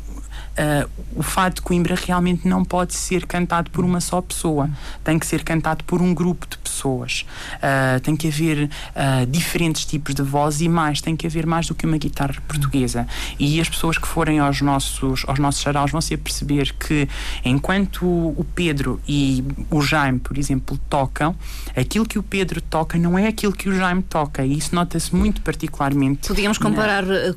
uh, 0.61 0.91
o 1.17 1.23
fado 1.23 1.57
de 1.57 1.63
Coimbra 1.63 1.95
realmente 1.95 2.47
não 2.47 2.65
pode 2.65 2.95
ser 2.95 3.27
cantado 3.27 3.71
por 3.71 3.85
uma 3.85 4.01
só 4.01 4.21
pessoa, 4.21 4.69
tem 5.03 5.19
que 5.19 5.27
ser 5.27 5.43
cantado 5.43 5.85
por 5.85 6.01
um 6.01 6.15
grupo 6.15 6.47
de 6.49 6.59
pessoas. 6.59 7.25
Uh, 7.57 8.01
tem 8.01 8.17
que 8.17 8.29
haver 8.29 8.65
uh, 8.65 9.27
diferentes 9.27 9.85
tipos 9.85 10.15
de 10.15 10.23
voz 10.23 10.61
e 10.61 10.69
mais, 10.69 11.01
tem 11.01 11.17
que 11.17 11.27
haver 11.27 11.47
mais 11.47 11.67
do 11.67 11.75
que 11.75 11.87
uma 11.87 11.99
guitarra 11.99 12.37
portuguesa. 12.47 13.07
E 13.39 13.61
as 13.61 13.69
pessoas 13.69 13.99
que 13.99 14.07
forem 14.07 14.39
aos 14.39 14.61
nossos, 14.61 15.25
aos 15.27 15.39
nossos 15.39 15.63
saraus 15.63 15.91
vão 15.91 16.01
se 16.01 16.17
perceber 16.17 16.75
que 16.75 17.09
enquanto 17.45 18.05
o 18.05 18.47
Pedro 18.55 19.01
e 19.07 19.45
o 19.71 19.81
Jaime, 19.83 20.19
por 20.19 20.39
exemplo, 20.39 20.79
tocam, 20.89 21.35
aquilo 21.77 22.07
que 22.07 22.19
o 22.19 22.23
Pedro 22.23 22.61
toca 22.61 22.99
não 22.99 23.19
é 23.19 23.27
aquilo 23.27 23.53
que 23.53 23.69
o 23.69 23.77
Jaime 23.77 24.03
toca, 24.03 24.45
e 24.45 24.57
isso 24.57 24.75
nota-se 24.75 25.15
muito 25.15 25.41
particularmente. 25.41 26.29
Podíamos 26.29 26.59
comparar, 26.59 27.05
na... 27.05 27.35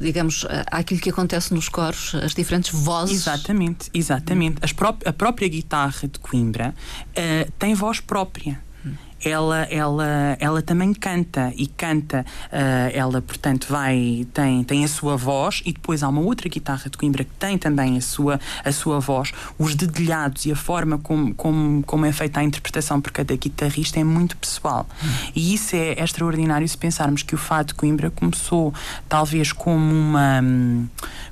digamos, 0.00 0.46
àquilo 0.70 1.00
que 1.00 1.10
acontece 1.10 1.54
nos 1.54 1.68
coros, 1.68 2.14
as 2.22 2.34
diferentes 2.60 2.72
vozes. 2.72 3.16
Exatamente, 3.16 3.90
exatamente. 3.94 4.74
Pró 4.74 4.96
a 5.04 5.12
própria 5.12 5.48
guitarra 5.48 6.08
de 6.08 6.18
Coimbra 6.18 6.74
uh, 7.10 7.52
tem 7.58 7.74
voz 7.74 8.00
própria 8.00 8.62
ela, 9.24 9.62
ela, 9.70 10.36
ela 10.40 10.62
também 10.62 10.92
canta 10.92 11.52
e 11.56 11.66
canta, 11.66 12.24
uh, 12.46 12.90
ela 12.92 13.22
portanto 13.22 13.66
vai, 13.68 14.26
tem, 14.32 14.64
tem 14.64 14.84
a 14.84 14.88
sua 14.88 15.16
voz 15.16 15.62
e 15.64 15.72
depois 15.72 16.02
há 16.02 16.08
uma 16.08 16.20
outra 16.20 16.48
guitarra 16.48 16.90
de 16.90 16.96
Coimbra 16.96 17.24
que 17.24 17.32
tem 17.38 17.56
também 17.56 17.96
a 17.96 18.00
sua, 18.00 18.40
a 18.64 18.72
sua 18.72 19.00
voz. 19.00 19.32
Os 19.58 19.74
dedilhados 19.74 20.46
e 20.46 20.52
a 20.52 20.56
forma 20.56 20.98
como, 20.98 21.34
como, 21.34 21.82
como 21.84 22.06
é 22.06 22.12
feita 22.12 22.40
a 22.40 22.42
interpretação 22.42 23.00
por 23.00 23.12
cada 23.12 23.34
guitarrista 23.36 24.00
é 24.00 24.04
muito 24.04 24.36
pessoal. 24.36 24.86
Hum. 25.02 25.08
E 25.34 25.54
isso 25.54 25.76
é, 25.76 25.92
é, 25.92 26.04
extraordinário 26.04 26.68
se 26.68 26.76
pensarmos 26.76 27.22
que 27.22 27.34
o 27.34 27.38
Fado 27.38 27.68
de 27.68 27.74
Coimbra 27.74 28.10
começou 28.10 28.74
talvez 29.08 29.52
como 29.52 29.94
uma, 29.94 30.42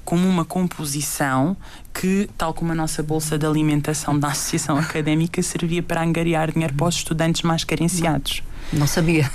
como 0.05 0.29
uma 0.29 0.44
composição 0.44 1.57
que, 1.92 2.29
tal 2.37 2.55
como 2.55 2.72
a 2.72 2.74
nossa 2.74 3.03
bolsa 3.03 3.38
de 3.38 3.46
alimentação 3.46 4.18
da 4.18 4.29
Associação 4.29 4.76
Académica, 4.79 5.42
servia 5.42 5.83
para 5.83 6.03
angariar 6.03 6.53
dinheiro 6.53 6.74
para 6.74 6.87
os 6.87 6.96
estudantes 6.96 7.42
mais 7.42 7.64
carenciados. 7.64 8.42
Não 8.72 8.87
sabia. 8.87 9.31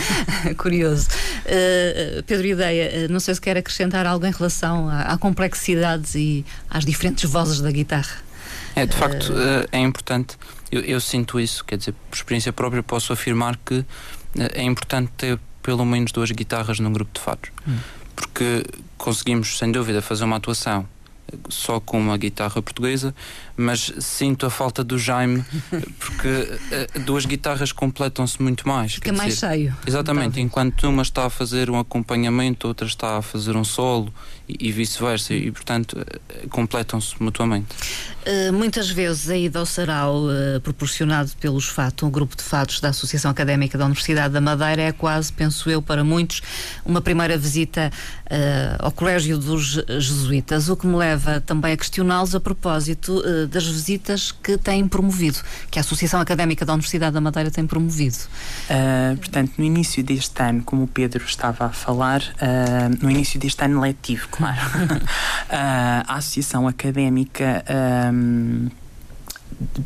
Curioso. 0.56 1.08
Uh, 1.44 2.22
Pedro 2.22 2.46
Ideia, 2.46 3.06
uh, 3.06 3.12
não 3.12 3.20
sei 3.20 3.34
se 3.34 3.40
quer 3.40 3.56
acrescentar 3.56 4.06
algo 4.06 4.24
em 4.24 4.30
relação 4.30 4.88
à, 4.88 5.02
à 5.02 5.18
complexidade 5.18 6.18
e 6.18 6.44
às 6.70 6.84
diferentes 6.84 7.28
vozes 7.30 7.60
da 7.60 7.70
guitarra. 7.70 8.16
É, 8.74 8.86
de 8.86 8.96
facto, 8.96 9.32
uh, 9.32 9.68
é 9.70 9.80
importante. 9.80 10.38
Eu, 10.72 10.80
eu, 10.82 11.00
sinto 11.00 11.38
isso, 11.38 11.64
quer 11.64 11.76
dizer, 11.76 11.94
por 12.10 12.16
experiência 12.16 12.52
própria, 12.52 12.82
posso 12.82 13.12
afirmar 13.12 13.58
que 13.64 13.84
é 14.54 14.62
importante 14.62 15.10
ter 15.16 15.38
pelo 15.62 15.84
menos 15.84 16.12
duas 16.12 16.30
guitarras 16.30 16.78
num 16.78 16.92
grupo 16.92 17.10
de 17.12 17.20
fados. 17.20 17.50
Hum. 17.66 17.78
Porque 18.14 18.64
conseguimos, 18.96 19.58
sem 19.58 19.70
dúvida, 19.70 20.00
fazer 20.00 20.24
uma 20.24 20.36
atuação 20.36 20.86
só 21.48 21.80
com 21.80 21.98
uma 21.98 22.16
guitarra 22.16 22.60
portuguesa, 22.62 23.14
mas 23.56 23.92
sinto 23.98 24.46
a 24.46 24.50
falta 24.50 24.82
do 24.82 24.98
Jaime, 24.98 25.44
porque 25.98 26.28
uh, 26.28 27.00
duas 27.00 27.26
guitarras 27.26 27.72
completam-se 27.72 28.40
muito 28.42 28.66
mais. 28.66 28.94
Fica 28.94 29.12
mais 29.12 29.34
dizer, 29.34 29.48
cheio. 29.48 29.76
Exatamente, 29.86 30.40
enquanto 30.40 30.88
uma 30.88 31.02
está 31.02 31.26
a 31.26 31.30
fazer 31.30 31.70
um 31.70 31.78
acompanhamento, 31.78 32.68
outra 32.68 32.86
está 32.86 33.18
a 33.18 33.22
fazer 33.22 33.56
um 33.56 33.64
solo 33.64 34.12
e, 34.48 34.72
vice-versa, 34.72 35.34
e 35.34 35.50
portanto 35.50 35.92
uh, 35.94 36.48
completam-se 36.48 37.14
mutuamente. 37.22 37.68
Uh, 38.28 38.52
muitas 38.52 38.90
vezes 38.90 39.30
a 39.30 39.36
ida 39.36 39.58
ao 39.58 39.64
sarau 39.64 40.26
uh, 40.26 40.60
proporcionado 40.60 41.30
pelos 41.40 41.66
FATO, 41.66 42.06
um 42.06 42.10
grupo 42.10 42.36
de 42.36 42.42
fatos 42.42 42.78
da 42.78 42.90
Associação 42.90 43.30
Académica 43.30 43.78
da 43.78 43.86
Universidade 43.86 44.34
da 44.34 44.40
Madeira, 44.40 44.82
é 44.82 44.92
quase, 44.92 45.32
penso 45.32 45.70
eu, 45.70 45.80
para 45.80 46.04
muitos, 46.04 46.42
uma 46.84 47.00
primeira 47.00 47.38
visita 47.38 47.90
uh, 48.26 48.84
ao 48.84 48.92
Colégio 48.92 49.38
dos 49.38 49.82
Jesuítas, 49.88 50.68
o 50.68 50.76
que 50.76 50.86
me 50.86 50.96
leva 50.96 51.40
também 51.40 51.72
a 51.72 51.76
questioná-los 51.76 52.34
a 52.34 52.40
propósito 52.40 53.22
das 53.48 53.66
visitas 53.66 54.30
que 54.30 54.58
têm 54.58 54.86
promovido, 54.86 55.38
que 55.70 55.78
a 55.78 55.82
Associação 55.82 56.20
Académica 56.20 56.66
da 56.66 56.72
Universidade 56.72 57.14
da 57.14 57.20
Madeira 57.20 57.50
tem 57.50 57.66
promovido. 57.66 58.16
portanto, 59.18 59.52
no 59.58 59.64
início 59.64 60.02
deste 60.02 60.42
ano, 60.42 60.62
como 60.62 60.84
o 60.84 60.86
Pedro 60.86 61.24
estava 61.24 61.66
a 61.66 61.70
falar, 61.70 62.22
no 63.00 63.10
início 63.10 63.38
deste 63.38 63.64
ano 63.64 63.80
letivo, 63.80 64.28
claro, 64.38 64.60
a 65.50 66.14
Associação 66.14 66.66
Académica 66.68 67.64
um, 68.12 68.68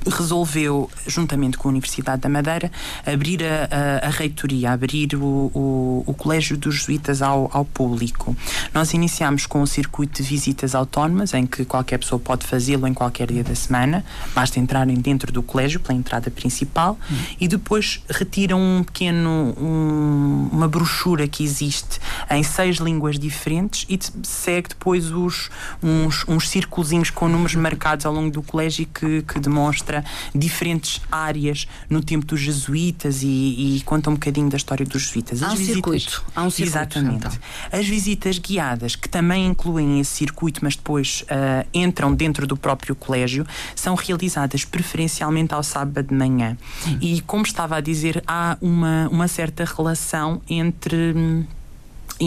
resolveu, 0.07 0.91
juntamente 1.07 1.57
com 1.57 1.69
a 1.69 1.71
Universidade 1.71 2.23
da 2.23 2.29
Madeira, 2.29 2.71
abrir 3.07 3.43
a, 3.45 3.69
a, 4.05 4.07
a 4.09 4.11
reitoria, 4.11 4.73
abrir 4.73 5.15
o, 5.15 5.51
o, 5.55 6.05
o, 6.07 6.15
Colégio 6.15 6.57
dos 6.57 6.77
Jesuítas 6.77 7.23
ao, 7.23 7.51
ao 7.53 7.65
público. 7.65 8.37
Nós 8.75 8.93
iniciámos 8.93 9.47
com 9.47 9.63
um 9.63 9.67
circuito 9.67 10.23
de 10.23 10.29
visitas 10.29 10.75
autónomas, 10.75 11.35
em 11.35 11.47
que 11.47 11.65
qualquer 11.65 11.99
pessoa 11.99 12.19
pode 12.19 12.47
fazê-lo 12.47 12.87
em 12.87 12.95
qualquer 12.95 13.29
dia 13.29 13.43
da 13.43 13.55
semana, 13.55 14.05
basta 14.35 14.61
entrarem 14.61 14.97
dentro 14.97 15.33
do 15.33 15.43
colégio 15.43 15.81
pela 15.81 15.99
entrada 15.99 16.31
principal 16.31 16.99
e 17.41 17.49
depois 17.49 18.03
retiram 18.09 18.61
um 18.61 18.83
pequeno, 18.85 19.55
um, 19.59 20.49
uma 20.53 20.69
brochura 20.69 21.27
que 21.27 21.43
existe 21.43 22.01
em 22.31 22.43
seis 22.43 22.77
línguas 22.77 23.19
diferentes 23.19 23.87
e 23.89 23.99
segue 24.23 24.69
depois 24.71 25.11
os, 25.11 25.51
uns, 25.83 26.25
uns 26.29 26.49
círculos 26.49 26.93
com 27.15 27.29
números 27.29 27.55
marcados 27.55 28.05
ao 28.05 28.13
longo 28.13 28.31
do 28.31 28.43
colégio 28.43 28.87
que, 28.87 29.23
que 29.23 29.41
demonstra 29.53 30.03
diferentes 30.35 31.01
áreas 31.11 31.69
no 31.89 32.03
tempo 32.03 32.25
dos 32.25 32.41
jesuítas 32.41 33.23
e, 33.23 33.77
e 33.77 33.83
conta 33.85 34.09
um 34.09 34.15
bocadinho 34.15 34.49
da 34.49 34.57
história 34.57 34.85
dos 34.87 35.03
jesuítas. 35.03 35.43
As 35.43 35.51
há 35.51 35.53
um 35.53 35.57
visitas, 35.57 35.75
circuito. 35.75 36.25
Há 36.35 36.43
um 36.43 36.51
circuito. 36.51 36.79
Exatamente. 36.79 37.17
Então. 37.17 37.33
As 37.71 37.87
visitas 37.87 38.39
guiadas, 38.39 38.97
que 38.97 39.09
também 39.09 39.47
incluem 39.47 40.01
esse 40.01 40.11
circuito, 40.11 40.61
mas 40.63 40.75
depois 40.75 41.23
uh, 41.23 41.69
entram 41.75 42.15
dentro 42.15 42.47
do 42.47 42.57
próprio 42.57 42.95
colégio, 42.95 43.47
são 43.77 43.95
realizadas 43.95 44.65
preferencialmente 44.65 45.53
ao 45.53 45.63
sábado 45.63 46.03
de 46.03 46.15
manhã. 46.15 46.57
Hum. 46.87 46.99
E, 47.01 47.21
como 47.23 47.45
estava 47.45 47.77
a 47.77 47.81
dizer, 47.81 48.23
há 48.27 48.57
uma, 48.61 49.09
uma 49.09 49.29
certa 49.29 49.65
relação 49.65 50.41
entre 50.49 51.13
hum, 51.13 51.45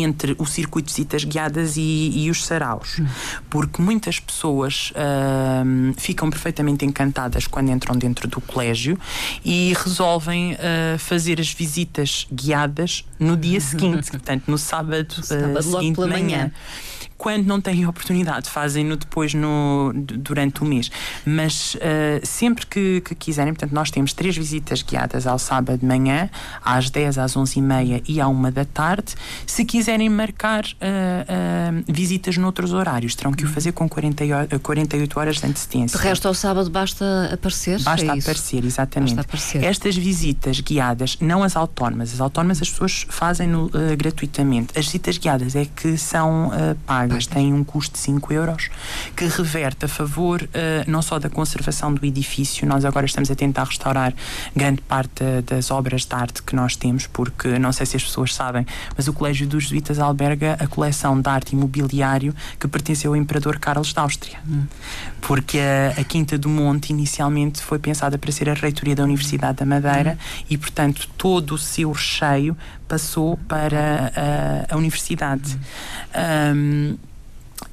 entre 0.04 0.36
o 0.38 0.46
circuito 0.46 0.88
de 0.88 0.94
visitas 0.94 1.24
guiadas 1.24 1.78
e, 1.78 2.12
e 2.16 2.30
os 2.30 2.46
saraus, 2.46 3.00
hum. 3.00 3.08
porque 3.50 3.82
muitas 3.82 4.20
pessoas 4.20 4.92
uh, 4.92 5.94
ficam 5.98 6.30
perfeitamente 6.30 6.86
encantadas 6.86 7.48
quando 7.48 7.70
entram 7.70 7.96
dentro 7.96 8.28
do 8.28 8.42
colégio 8.42 8.98
e 9.44 9.74
resolvem 9.84 10.54
uh, 10.54 10.98
fazer 10.98 11.40
as 11.40 11.52
visitas 11.52 12.28
guiadas 12.32 13.06
no 13.20 13.38
dia 13.38 13.60
seguinte, 13.62 14.12
portanto, 14.12 14.44
no 14.48 14.58
sábado, 14.58 15.24
sábado 15.24 15.60
uh, 15.60 15.64
seguinte 15.64 16.02
de 16.02 16.08
manhã. 16.08 16.38
manhã 16.38 16.52
quando 17.18 17.46
não 17.46 17.62
têm 17.62 17.88
oportunidade, 17.88 18.50
fazem-no 18.50 18.98
depois 18.98 19.34
no, 19.34 19.92
durante 19.96 20.62
o 20.62 20.66
mês. 20.66 20.92
Mas 21.26 21.76
uh, 21.76 21.80
sempre 22.24 22.66
que, 22.66 23.02
que, 23.02 23.16
quiserem, 23.16 23.54
portanto, 23.54 23.72
nós 23.74 23.90
temos 23.90 24.14
três 24.14 24.36
visitas 24.36 24.82
guiadas 24.82 25.26
ao 25.26 25.40
sábado 25.40 25.80
de 25.80 25.86
manhã, 25.86 26.30
às 26.64 26.90
10, 26.90 27.18
às 27.18 27.36
11 27.36 27.58
e 27.58 27.62
meia 27.62 28.04
e 28.08 28.20
à 28.20 28.28
1 28.28 28.52
da 28.52 28.66
tarde. 28.66 29.16
Se 29.48 29.64
quiserem 29.64 30.10
marcar 30.10 30.66
uh, 30.66 30.68
uh, 30.68 31.84
visitas 31.88 32.38
noutros 32.38 32.74
horários, 32.74 33.16
terão 33.16 33.32
que 33.32 33.46
o 33.46 33.48
fazer 33.48 33.72
com 33.72 33.88
40, 33.88 34.60
48 34.62 35.20
horas 35.20 35.38
de 35.38 35.48
antecedência. 35.48 35.98
De 35.98 36.04
resto, 36.04 36.28
ao 36.28 36.34
sábado 36.34 36.70
basta 36.70 37.30
aparecer? 37.34 37.82
Basta 37.82 38.06
é 38.06 38.20
aparecer, 38.20 38.66
exatamente. 38.66 39.16
Basta 39.16 39.22
aparecer. 39.30 39.64
Estas 39.64 39.96
visitas 39.96 40.60
guiadas, 40.60 41.18
não 41.22 41.44
as 41.44 41.56
autónomas, 41.56 42.14
as 42.14 42.20
autónomas 42.20 42.62
as 42.62 42.70
pessoas 42.70 43.06
fazem-no 43.10 43.70
gratuitamente. 43.98 44.78
As 44.78 44.86
visitas 44.86 45.18
guiadas 45.18 45.56
é 45.56 45.66
que 45.66 45.98
são 45.98 46.52
pagas 46.86 47.05
pagas 47.08 47.28
têm 47.28 47.54
um 47.54 47.64
custo 47.64 47.94
de 47.94 48.00
5 48.00 48.34
euros, 48.34 48.70
que 49.16 49.26
reverte 49.26 49.86
a 49.86 49.88
favor 49.88 50.42
uh, 50.42 50.48
não 50.90 51.02
só 51.02 51.20
da 51.20 51.30
conservação 51.30 51.94
do 51.94 52.06
edifício, 52.06 52.68
nós 52.68 52.84
agora 52.84 53.06
estamos 53.06 53.30
a 53.30 53.36
tentar 53.36 53.66
restaurar 53.66 54.14
grande 54.56 54.82
parte 54.82 55.24
das 55.46 55.70
obras 55.72 56.06
de 56.06 56.16
arte 56.16 56.42
que 56.42 56.56
nós 56.56 56.76
temos, 56.76 57.08
porque 57.08 57.60
não 57.60 57.72
sei 57.72 57.86
se 57.86 57.96
as 57.96 58.04
pessoas 58.04 58.34
sabem, 58.34 58.66
mas 58.98 59.08
o 59.08 59.14
Colégio 59.14 59.48
dos 59.48 59.64
Jesuítas 59.64 60.00
alberga 60.00 60.58
a 60.60 60.68
coleção 60.68 61.20
de 61.20 61.30
arte 61.30 61.54
imobiliário 61.54 62.34
que 62.60 62.68
pertenceu 62.68 63.12
ao 63.12 63.16
Imperador 63.16 63.60
Carlos 63.60 63.94
da 63.94 64.02
Áustria. 64.02 64.40
Hum. 64.48 64.66
Porque 65.22 65.60
a, 65.60 66.00
a, 66.00 66.04
Quinta 66.04 66.38
do 66.38 66.50
Monte 66.50 66.92
inicialmente 66.92 67.62
foi 67.62 67.80
pensada 67.80 68.18
para 68.18 68.32
ser 68.32 68.50
a 68.50 68.54
reitoria 68.54 68.96
da 68.96 69.04
Universidade 69.04 69.58
da 69.58 69.66
Madeira 69.66 70.18
hum. 70.20 70.46
e, 70.50 70.58
portanto, 70.58 71.08
todo 71.18 71.56
o 71.56 71.58
seu 71.58 71.92
recheio 71.92 72.58
passou 72.88 73.38
para 73.48 74.12
a, 74.70 74.74
a 74.74 74.78
universidade. 74.78 75.58
Um, 76.56 76.98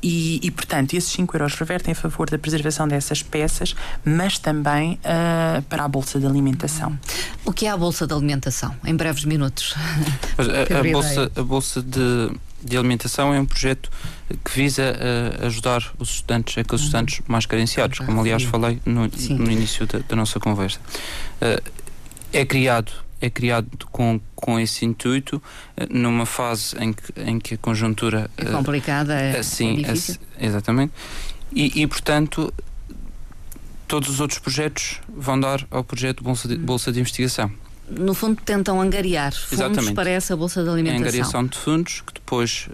e, 0.03 0.41
e, 0.43 0.51
portanto, 0.51 0.95
esses 0.95 1.11
5 1.13 1.37
euros 1.37 1.55
revertem 1.55 1.93
a 1.93 1.95
favor 1.95 2.29
da 2.29 2.39
preservação 2.39 2.89
dessas 2.89 3.23
peças, 3.23 3.75
mas 4.05 4.39
também 4.39 4.95
uh, 4.95 5.63
para 5.63 5.85
a 5.85 5.89
Bolsa 5.89 6.19
de 6.19 6.27
Alimentação. 6.27 6.99
O 7.45 7.53
que 7.53 7.67
é 7.67 7.71
a 7.71 7.77
Bolsa 7.77 8.07
de 8.07 8.13
Alimentação? 8.13 8.75
Em 8.85 8.97
breves 8.97 9.25
minutos. 9.25 9.75
a, 10.39 10.79
a, 10.79 10.83
bolsa, 10.83 11.33
a 11.37 11.43
Bolsa 11.43 11.83
de, 11.83 12.33
de 12.65 12.77
Alimentação 12.77 13.33
é 13.33 13.39
um 13.39 13.47
projeto 13.47 13.91
que 14.45 14.51
visa 14.53 14.83
uh, 14.83 15.47
ajudar 15.47 15.93
os 15.99 16.11
estudantes, 16.11 16.59
aqueles 16.59 16.81
uhum. 16.81 16.87
estudantes 16.87 17.21
mais 17.29 17.47
carenciados, 17.47 18.01
como 18.01 18.21
aliás 18.21 18.43
falei 18.43 18.81
no, 18.85 19.03
no 19.03 19.51
início 19.51 19.87
da, 19.87 20.01
da, 20.01 20.17
nossa 20.17 20.41
conversa. 20.41 20.81
Uh, 21.41 21.63
é 22.33 22.45
criado 22.45 22.93
é 23.23 23.31
criado 23.31 23.69
com, 23.93 24.21
com 24.35 24.59
esse 24.59 24.85
intuito, 24.85 25.41
eh, 25.77 25.87
numa 25.89 26.27
fase 26.27 26.77
em 26.79 26.93
que, 26.93 27.03
em 27.21 27.39
que 27.39 27.55
a 27.55 27.59
conjuntura. 27.59 28.29
É 28.37 28.45
complicada, 28.47 29.15
é, 29.15 29.39
assim, 29.39 29.79
é 29.85 29.93
difícil. 29.93 30.17
exatamente. 30.41 30.93
E, 31.53 31.83
e, 31.83 31.87
portanto, 31.87 32.53
todos 33.87 34.09
os 34.09 34.21
outros 34.21 34.41
projetos 34.41 35.01
vão 35.09 35.39
dar 35.39 35.65
ao 35.71 35.85
projeto 35.85 36.25
Bolsa 36.25 36.49
de, 36.49 36.57
Bolsa 36.57 36.91
de 36.91 36.99
Investigação. 36.99 37.51
No 37.89 38.13
fundo, 38.13 38.41
tentam 38.43 38.81
angariar 38.81 39.33
fundos 39.33 39.53
Exatamente. 39.53 39.95
para 39.95 40.11
essa 40.11 40.37
Bolsa 40.37 40.65
de 40.65 40.69
Alimentação. 40.69 41.05
É 41.05 41.09
angariação 41.09 41.47
de 41.47 41.59
fundos 41.59 42.01
que 42.01 42.15
depois 42.15 42.69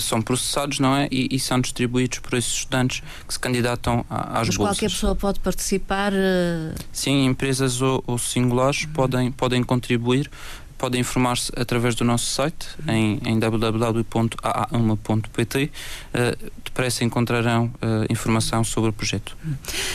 são 0.00 0.20
processados, 0.20 0.78
não 0.78 0.94
é? 0.94 1.08
E, 1.10 1.28
e, 1.30 1.38
são 1.38 1.60
distribuídos 1.60 2.18
por 2.18 2.34
esses 2.34 2.52
estudantes 2.52 3.02
que 3.26 3.32
se 3.32 3.38
candidatam 3.38 4.04
às 4.08 4.48
Mas 4.48 4.56
bolsas. 4.56 4.56
qualquer 4.56 4.90
pessoa 4.90 5.14
pode 5.14 5.40
participar? 5.40 6.12
Uh... 6.12 6.74
Sim, 6.92 7.26
empresas 7.26 7.80
ou, 7.80 8.02
ou 8.06 8.18
singulares 8.18 8.84
uhum. 8.84 8.92
podem, 8.92 9.32
podem 9.32 9.62
contribuir 9.62 10.30
podem 10.78 11.00
informar-se 11.00 11.50
através 11.56 11.94
do 11.94 12.04
nosso 12.04 12.26
site 12.26 12.66
em, 12.86 13.18
em 13.24 13.38
www.aa1.pt. 13.38 15.64
Uh, 15.64 15.70
eh, 16.14 16.36
depressa 16.64 17.04
encontrarão 17.04 17.66
uh, 17.66 17.70
informação 18.10 18.62
sobre 18.62 18.90
o 18.90 18.92
projeto. 18.92 19.34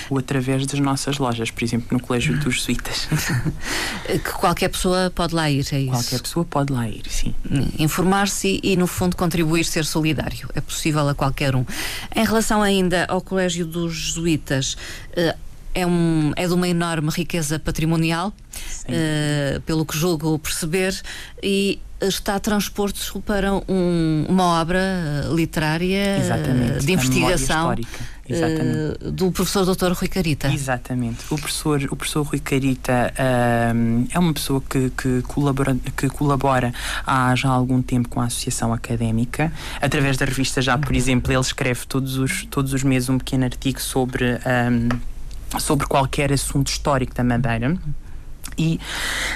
Ou 0.10 0.17
através 0.17 0.65
das 0.65 0.80
nossas 0.80 1.20
lojas, 1.20 1.52
por 1.52 1.63
exemplo, 1.63 1.89
no 1.91 2.00
Colégio 2.00 2.36
dos 2.39 2.56
Jesuítas. 2.56 3.08
que 4.08 4.32
qualquer 4.32 4.70
pessoa 4.70 5.12
pode 5.13 5.36
lá 5.36 5.48
ir, 5.50 5.65
é 5.72 5.80
isso? 5.80 5.91
Qualquer 5.91 6.22
pessoa 6.22 6.46
pode 6.46 6.74
lá 6.74 6.89
ir, 6.89 7.04
sim. 7.08 7.36
Informar-se 7.78 8.60
e, 8.63 8.76
no 8.76 8.88
fundo, 8.88 9.15
contribuir, 9.15 9.65
ser 9.65 9.86
solidário. 9.86 10.50
É 10.56 10.62
possível 10.62 11.08
a 11.08 11.13
qualquer 11.13 11.56
um. 11.56 11.63
Em 12.15 12.26
relação 12.26 12.63
ainda 12.63 13.06
ao 13.06 13.22
Colégio 13.22 13.65
dos 13.65 13.94
Jesuítas, 13.94 14.76
uh, 15.12 15.51
é, 15.73 15.86
um, 15.86 16.31
é 16.36 16.47
de 16.47 16.53
uma 16.53 16.67
enorme 16.67 17.10
riqueza 17.10 17.60
patrimonial, 17.60 18.29
uh, 18.29 19.62
pelo 19.62 19.86
que 19.86 19.97
julgo 19.97 20.38
perceber, 20.39 20.99
e 21.41 21.79
está 22.01 22.39
transporto 22.39 23.21
para 23.21 23.53
um, 23.53 24.25
uma 24.27 24.60
obra 24.60 24.79
literária 25.34 26.17
Exatamente, 26.17 26.86
de 26.86 26.93
investigação 26.93 27.73
uh, 27.73 29.12
do 29.12 29.31
professor 29.31 29.65
Dr. 29.65 29.91
Rui 29.91 30.07
Carita. 30.07 30.51
Exatamente. 30.51 31.23
O 31.29 31.38
professor, 31.38 31.81
o 31.91 31.95
professor 31.95 32.23
Rui 32.23 32.39
Carita 32.39 33.13
uh, 33.13 34.07
é 34.12 34.19
uma 34.19 34.34
pessoa 34.34 34.62
que, 34.67 34.89
que, 34.91 35.21
colabora, 35.23 35.77
que 35.95 36.10
colabora 36.10 36.73
há 37.05 37.36
já 37.36 37.49
algum 37.49 37.81
tempo 37.81 38.10
com 38.10 38.19
a 38.19 38.25
Associação 38.25 38.73
Académica. 38.73 39.51
Através 39.79 40.17
da 40.17 40.25
revista 40.25 40.62
Já, 40.62 40.77
por 40.77 40.95
exemplo, 40.95 41.31
ele 41.31 41.41
escreve 41.41 41.86
todos 41.86 42.17
os, 42.17 42.45
todos 42.45 42.73
os 42.73 42.84
meses 42.84 43.10
um 43.10 43.17
pequeno 43.17 43.45
artigo 43.45 43.79
sobre. 43.79 44.39
Um, 44.45 45.11
sobre 45.60 45.88
qualquer 45.88 46.32
assunto 46.32 46.68
histórico 46.68 47.14
da 47.14 47.24
Madeira. 47.24 47.78
E 48.62 48.80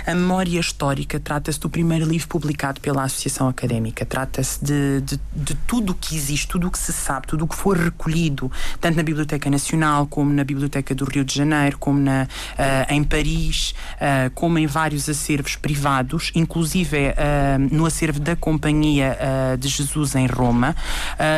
a 0.05 0.13
memória 0.13 0.59
histórica 0.59 1.19
trata-se 1.19 1.59
do 1.59 1.67
primeiro 1.67 2.05
livro 2.05 2.27
publicado 2.27 2.79
pela 2.79 3.03
Associação 3.03 3.47
Académica. 3.49 4.05
Trata-se 4.05 4.63
de, 4.63 5.01
de, 5.01 5.19
de 5.35 5.55
tudo 5.65 5.93
o 5.93 5.95
que 5.95 6.15
existe, 6.15 6.47
tudo 6.47 6.67
o 6.67 6.71
que 6.71 6.77
se 6.77 6.93
sabe, 6.93 7.25
tudo 7.25 7.45
o 7.45 7.47
que 7.47 7.55
foi 7.55 7.75
recolhido, 7.75 8.51
tanto 8.79 8.97
na 8.97 9.01
Biblioteca 9.03 9.49
Nacional, 9.49 10.05
como 10.05 10.31
na 10.31 10.43
Biblioteca 10.43 10.93
do 10.93 11.05
Rio 11.05 11.25
de 11.25 11.33
Janeiro, 11.33 11.77
como 11.79 11.99
na, 11.99 12.27
uh, 12.27 12.93
em 12.93 13.03
Paris, 13.03 13.73
uh, 13.95 14.29
como 14.35 14.59
em 14.59 14.67
vários 14.67 15.09
acervos 15.09 15.55
privados, 15.55 16.31
inclusive 16.35 16.95
uh, 17.09 17.75
no 17.75 17.87
acervo 17.87 18.19
da 18.19 18.35
Companhia 18.35 19.17
de 19.59 19.67
Jesus 19.67 20.15
em 20.15 20.27
Roma, 20.27 20.75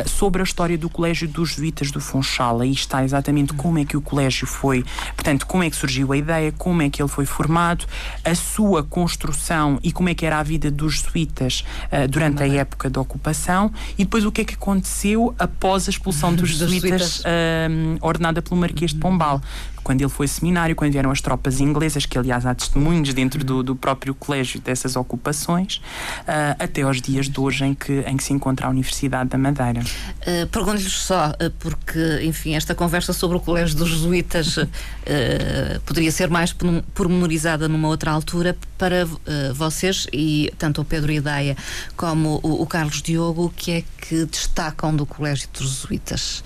sobre 0.05 0.41
a 0.41 0.43
história 0.43 0.77
do 0.77 0.89
Colégio 0.89 1.27
dos 1.27 1.49
Jesuítas 1.51 1.91
do 1.91 2.01
Funchal. 2.01 2.61
Aí 2.61 2.71
está 2.71 3.03
exatamente 3.03 3.53
como 3.53 3.79
é 3.79 3.85
que 3.85 3.95
o 3.95 4.01
colégio 4.01 4.47
foi, 4.47 4.83
portanto, 5.15 5.45
como 5.45 5.63
é 5.63 5.69
que 5.69 5.75
surgiu 5.75 6.11
a 6.11 6.17
ideia, 6.17 6.51
como 6.51 6.81
é 6.81 6.89
que 6.89 7.01
ele 7.01 7.09
foi 7.09 7.25
formado, 7.25 7.76
a 8.23 8.35
sua 8.35 8.83
construção 8.83 9.79
e 9.83 9.91
como 9.91 10.09
é 10.09 10.15
que 10.15 10.25
era 10.25 10.39
a 10.39 10.43
vida 10.43 10.71
dos 10.71 10.95
jesuítas 10.95 11.63
durante 12.09 12.43
a 12.43 12.47
época 12.47 12.89
da 12.89 12.99
ocupação 12.99 13.71
e 13.97 14.03
depois 14.03 14.25
o 14.25 14.31
que 14.31 14.41
é 14.41 14.45
que 14.45 14.53
aconteceu 14.55 15.35
após 15.37 15.87
a 15.87 15.91
expulsão 15.91 16.33
dos 16.33 16.49
jesuítas 16.57 17.23
ordenada 18.01 18.41
pelo 18.41 18.59
Marquês 18.59 18.93
de 18.93 18.99
Pombal 18.99 19.41
quando 19.87 20.01
ele 20.01 20.09
foi 20.09 20.27
seminário, 20.27 20.75
quando 20.75 20.91
vieram 20.91 21.09
as 21.09 21.21
tropas 21.21 21.61
inglesas, 21.61 22.05
que 22.05 22.17
aliás 22.17 22.45
há 22.45 22.53
testemunhos 22.53 23.13
dentro 23.13 23.41
do, 23.41 23.63
do 23.63 23.73
próprio 23.73 24.13
colégio 24.13 24.59
dessas 24.59 24.97
ocupações, 24.97 25.77
uh, 25.77 26.59
até 26.59 26.81
aos 26.81 27.01
dias 27.01 27.29
de 27.29 27.39
hoje 27.39 27.63
em 27.63 27.73
que, 27.73 28.01
em 28.01 28.17
que 28.17 28.23
se 28.25 28.33
encontra 28.33 28.67
a 28.67 28.69
Universidade 28.69 29.29
da 29.29 29.37
Madeira. 29.37 29.79
Uh, 29.79 30.45
Pergunto-lhes 30.47 30.91
só, 30.91 31.29
uh, 31.29 31.49
porque, 31.57 32.19
enfim, 32.21 32.53
esta 32.53 32.75
conversa 32.75 33.13
sobre 33.13 33.37
o 33.37 33.39
Colégio 33.39 33.77
dos 33.77 33.87
Jesuítas 33.87 34.57
uh, 34.57 34.67
poderia 35.85 36.11
ser 36.11 36.29
mais 36.29 36.53
pormenorizada 36.93 37.69
numa 37.69 37.87
outra 37.87 38.11
altura 38.11 38.57
para 38.77 39.07
vocês, 39.55 40.05
e 40.11 40.53
tanto 40.57 40.81
o 40.81 40.85
Pedro 40.85 41.11
Ideia 41.11 41.55
como 41.95 42.41
o, 42.43 42.61
o 42.61 42.67
Carlos 42.67 43.01
Diogo, 43.01 43.45
o 43.45 43.49
que 43.49 43.71
é 43.71 43.83
que 44.01 44.25
destacam 44.25 44.93
do 44.95 45.05
Colégio 45.05 45.47
dos 45.53 45.69
Jesuítas? 45.69 46.43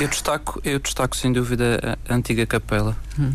Eu 0.00 0.08
destaco, 0.08 0.60
eu 0.64 0.78
destaco 0.78 1.14
sem 1.14 1.32
dúvida 1.32 1.98
a 2.08 2.14
antiga 2.28 2.46
capela, 2.46 2.96
hum. 3.18 3.32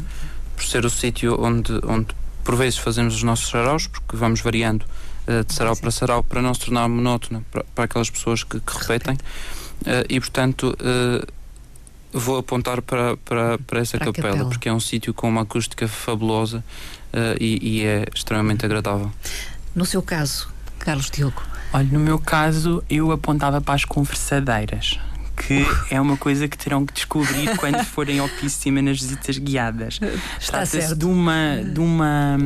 por 0.55 0.63
ser 0.63 0.85
o 0.85 0.89
sítio 0.89 1.41
onde, 1.41 1.73
onde 1.85 2.07
por 2.43 2.55
vezes 2.55 2.77
fazemos 2.77 3.15
os 3.15 3.23
nossos 3.23 3.49
saraus, 3.49 3.87
porque 3.87 4.15
vamos 4.15 4.41
variando 4.41 4.83
uh, 5.27 5.43
de 5.43 5.53
sarau 5.53 5.75
para 5.75 5.89
sarau 5.89 6.23
para 6.23 6.41
não 6.41 6.53
se 6.53 6.59
tornar 6.61 6.87
monótono 6.87 7.43
para, 7.51 7.63
para 7.75 7.85
aquelas 7.85 8.09
pessoas 8.09 8.43
que, 8.43 8.59
que 8.59 8.77
repetem. 8.77 9.15
Uh, 9.15 10.05
e 10.07 10.19
portanto 10.19 10.77
uh, 10.79 11.27
vou 12.11 12.37
apontar 12.37 12.81
para, 12.81 13.17
para, 13.17 13.57
para 13.57 13.79
essa 13.79 13.97
para 13.97 14.13
capela, 14.13 14.33
capela, 14.33 14.49
porque 14.49 14.69
é 14.69 14.73
um 14.73 14.79
sítio 14.79 15.13
com 15.13 15.27
uma 15.27 15.41
acústica 15.41 15.87
fabulosa 15.87 16.63
e, 17.39 17.59
e 17.61 17.85
é 17.85 18.05
extremamente 18.13 18.65
agradável. 18.65 19.11
No 19.75 19.85
seu 19.85 20.01
caso, 20.01 20.47
Carlos 20.79 21.11
Diogo? 21.11 21.43
Olha, 21.71 21.87
no 21.91 21.99
meu 21.99 22.17
caso, 22.17 22.83
eu 22.89 23.11
apontava 23.11 23.61
para 23.61 23.75
as 23.75 23.85
conversadeiras 23.85 24.99
que 25.35 25.65
é 25.89 25.99
uma 25.99 26.17
coisa 26.17 26.47
que 26.47 26.57
terão 26.57 26.85
que 26.85 26.93
descobrir 26.93 27.55
quando 27.57 27.83
forem 27.83 28.19
ao 28.19 28.29
cima 28.47 28.81
nas 28.81 28.99
visitas 28.99 29.37
guiadas. 29.37 29.99
Trata-se 30.45 30.95
de 30.95 31.05
uma, 31.05 31.63
de 31.63 31.79
uma 31.79 32.37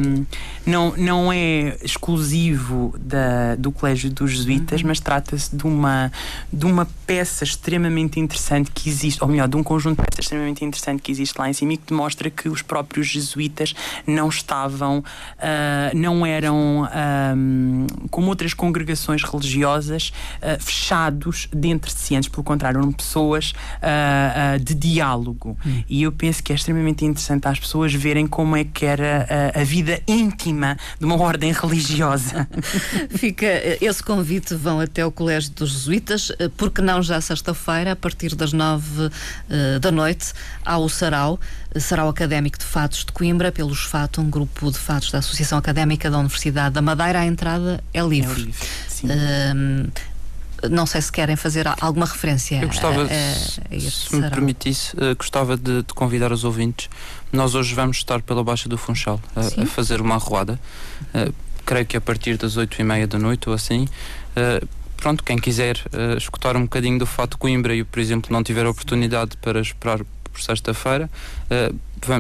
não, 0.66 0.94
não 0.98 1.32
é 1.32 1.78
exclusivo 1.82 2.94
da, 3.00 3.56
do 3.56 3.72
Colégio 3.72 4.10
dos 4.10 4.32
Jesuítas, 4.32 4.82
uhum. 4.82 4.88
mas 4.88 5.00
trata-se 5.00 5.56
de 5.56 5.64
uma, 5.66 6.12
de 6.52 6.66
uma 6.66 6.86
peça 7.06 7.44
extremamente 7.44 8.20
interessante 8.20 8.70
que 8.72 8.90
existe, 8.90 9.24
ou 9.24 9.30
melhor, 9.30 9.48
de 9.48 9.56
um 9.56 9.64
conjunto 9.64 10.02
de 10.02 10.06
peças 10.06 10.26
extremamente 10.26 10.66
interessante 10.66 11.02
que 11.02 11.12
existe 11.12 11.38
lá 11.40 11.50
em 11.50 11.54
cima 11.54 11.74
e 11.74 11.78
que 11.78 11.88
demonstra 11.88 12.30
que 12.30 12.50
os 12.50 12.62
próprios 12.62 13.08
jesuítas 13.08 13.74
não 14.06 14.28
estavam, 14.28 15.00
uh, 15.00 15.98
não 15.98 16.26
eram, 16.26 16.84
uh, 16.84 18.10
como 18.10 18.28
outras 18.28 18.54
congregações 18.54 19.24
religiosas, 19.24 20.12
uh, 20.42 20.62
fechados 20.62 21.48
dentro 21.54 21.94
de 21.94 22.00
si, 22.00 22.16
antes, 22.16 22.28
pelo 22.30 22.44
contrário 22.44 22.77
eram 22.78 22.92
pessoas 22.92 23.52
uh, 23.52 24.56
uh, 24.56 24.60
de 24.60 24.74
diálogo. 24.74 25.58
Hum. 25.66 25.84
E 25.88 26.04
eu 26.04 26.12
penso 26.12 26.44
que 26.44 26.52
é 26.52 26.56
extremamente 26.56 27.06
interessante 27.06 27.48
às 27.48 27.60
pessoas 27.60 27.94
verem 27.94 28.28
como 28.28 28.56
é 28.56 28.64
que 28.64 28.86
era 28.86 29.28
a, 29.56 29.62
a 29.62 29.64
vida 29.64 30.02
íntima 30.08 30.78
de 31.00 31.06
uma 31.06 31.20
ordem 31.20 31.52
religiosa. 31.52 32.48
Fica 33.10 33.48
esse 33.82 34.04
convite, 34.04 34.56
vão 34.56 34.80
até 34.80 35.06
o 35.06 35.12
Colégio 35.12 35.52
dos 35.52 35.72
Jesuítas, 35.72 36.32
porque 36.56 36.82
não 36.82 37.02
já 37.02 37.20
sexta-feira, 37.22 37.92
a 37.92 37.96
partir 37.96 38.36
das 38.36 38.54
nove 38.54 39.06
uh, 39.06 39.80
da 39.80 39.92
noite, 39.92 40.34
ao 40.66 40.88
Sarau, 40.90 41.40
Sarau 41.80 42.10
Académico 42.10 42.58
de 42.58 42.66
Fatos 42.66 43.06
de 43.06 43.12
Coimbra, 43.12 43.52
pelos 43.52 43.84
Fato, 43.84 44.22
um 44.22 44.30
grupo 44.30 44.72
de 44.72 44.78
fatos 44.78 45.12
da 45.12 45.20
Associação 45.20 45.58
Académica 45.58 46.10
da 46.10 46.18
Universidade 46.18 46.74
da 46.74 46.82
Madeira. 46.82 47.20
A 47.20 47.26
entrada 47.26 47.84
é 47.94 48.02
livre. 48.02 48.42
É 48.42 48.46
livre 48.46 48.68
sim. 48.88 49.08
Uh, 49.08 49.92
não 50.70 50.86
sei 50.86 51.02
se 51.02 51.12
querem 51.12 51.36
fazer 51.36 51.68
alguma 51.80 52.06
referência. 52.06 52.62
Eu 52.62 52.68
gostava, 52.68 53.02
a, 53.02 53.06
a, 53.06 53.76
a 53.76 53.80
se 53.80 54.16
me 54.16 54.30
permitisse, 54.30 54.96
uh, 54.96 55.16
gostava 55.16 55.56
de, 55.56 55.84
de, 55.84 55.94
convidar 55.94 56.32
os 56.32 56.44
ouvintes. 56.44 56.90
Nós 57.32 57.56
hoje 57.56 57.74
vamos 57.76 57.98
estar 57.98 58.22
pela 58.22 58.44
Baixa 58.44 58.68
do 58.68 58.78
Funchal 58.78 59.22
a, 59.36 59.64
a 59.64 59.66
fazer 59.66 60.02
uma 60.02 60.16
arruada. 60.16 60.60
Uh, 61.14 61.34
creio 61.66 61.86
que 61.86 61.98
a 61.98 62.02
partir 62.02 62.38
das 62.38 62.58
oito 62.58 62.80
e 62.80 62.84
meia 62.84 63.08
da 63.08 63.20
noite 63.20 63.50
ou 63.50 63.56
assim. 63.56 63.88
Uh, 64.36 64.68
pronto, 64.96 65.24
quem 65.24 65.38
quiser 65.38 65.80
escutar 66.18 66.56
um 66.56 66.64
bocadinho 66.64 66.98
do 66.98 67.06
Fato 67.06 67.38
Coimbra 67.38 67.76
e, 67.76 67.84
por 67.84 68.00
exemplo, 68.00 68.32
não 68.34 68.42
tiver 68.42 68.66
oportunidade 68.66 69.38
para 69.38 69.62
esperar 69.62 70.00
por 70.00 70.42
sexta-feira, 70.42 71.08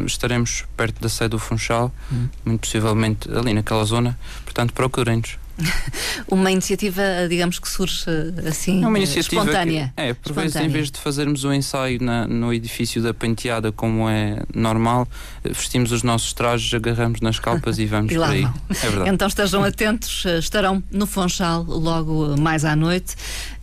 estaremos 0.06 0.64
perto 0.76 1.02
da 1.02 1.10
sede 1.10 1.30
do 1.30 1.40
Funchal, 1.40 1.92
hum. 2.12 2.30
muito 2.46 2.62
possivelmente 2.62 3.28
ali 3.32 3.54
naquela 3.54 3.84
zona. 3.84 4.18
Portanto, 4.46 4.74
procurem-nos. 4.74 5.38
uma 6.30 6.52
iniciativa, 6.52 7.02
digamos 7.30 7.60
que 7.60 7.68
surge 7.68 8.06
assim, 8.48 8.84
é 8.84 8.88
uma 8.88 8.98
iniciativa 8.98 9.42
espontânea. 9.42 9.94
Que, 9.96 10.02
é, 10.02 10.14
por 10.14 10.34
vezes, 10.34 10.56
em 10.56 10.68
vez 10.68 10.92
de 10.92 11.00
fazermos 11.00 11.44
o 11.44 11.50
um 11.50 11.54
ensaio 11.54 12.02
na, 12.02 12.28
no 12.28 12.54
edifício 12.54 13.02
da 13.02 13.14
Penteada, 13.14 13.72
como 13.72 14.10
é 14.10 14.42
normal, 14.54 15.08
vestimos 15.44 15.92
os 15.92 16.04
nossos 16.04 16.34
trajes, 16.34 16.74
agarramos 16.74 17.22
nas 17.22 17.40
calpas 17.40 17.80
e 17.80 17.86
vamos 17.88 18.12
e 18.12 18.16
por 18.16 18.24
aí. 18.24 18.44
É. 18.46 19.10
Então 19.10 19.28
estejam 19.28 19.64
atentos, 19.64 20.26
estarão 20.40 20.84
no 20.92 21.08
Fonchal 21.08 21.64
logo 21.64 22.38
mais 22.40 22.64
à 22.66 22.76
noite. 22.76 23.16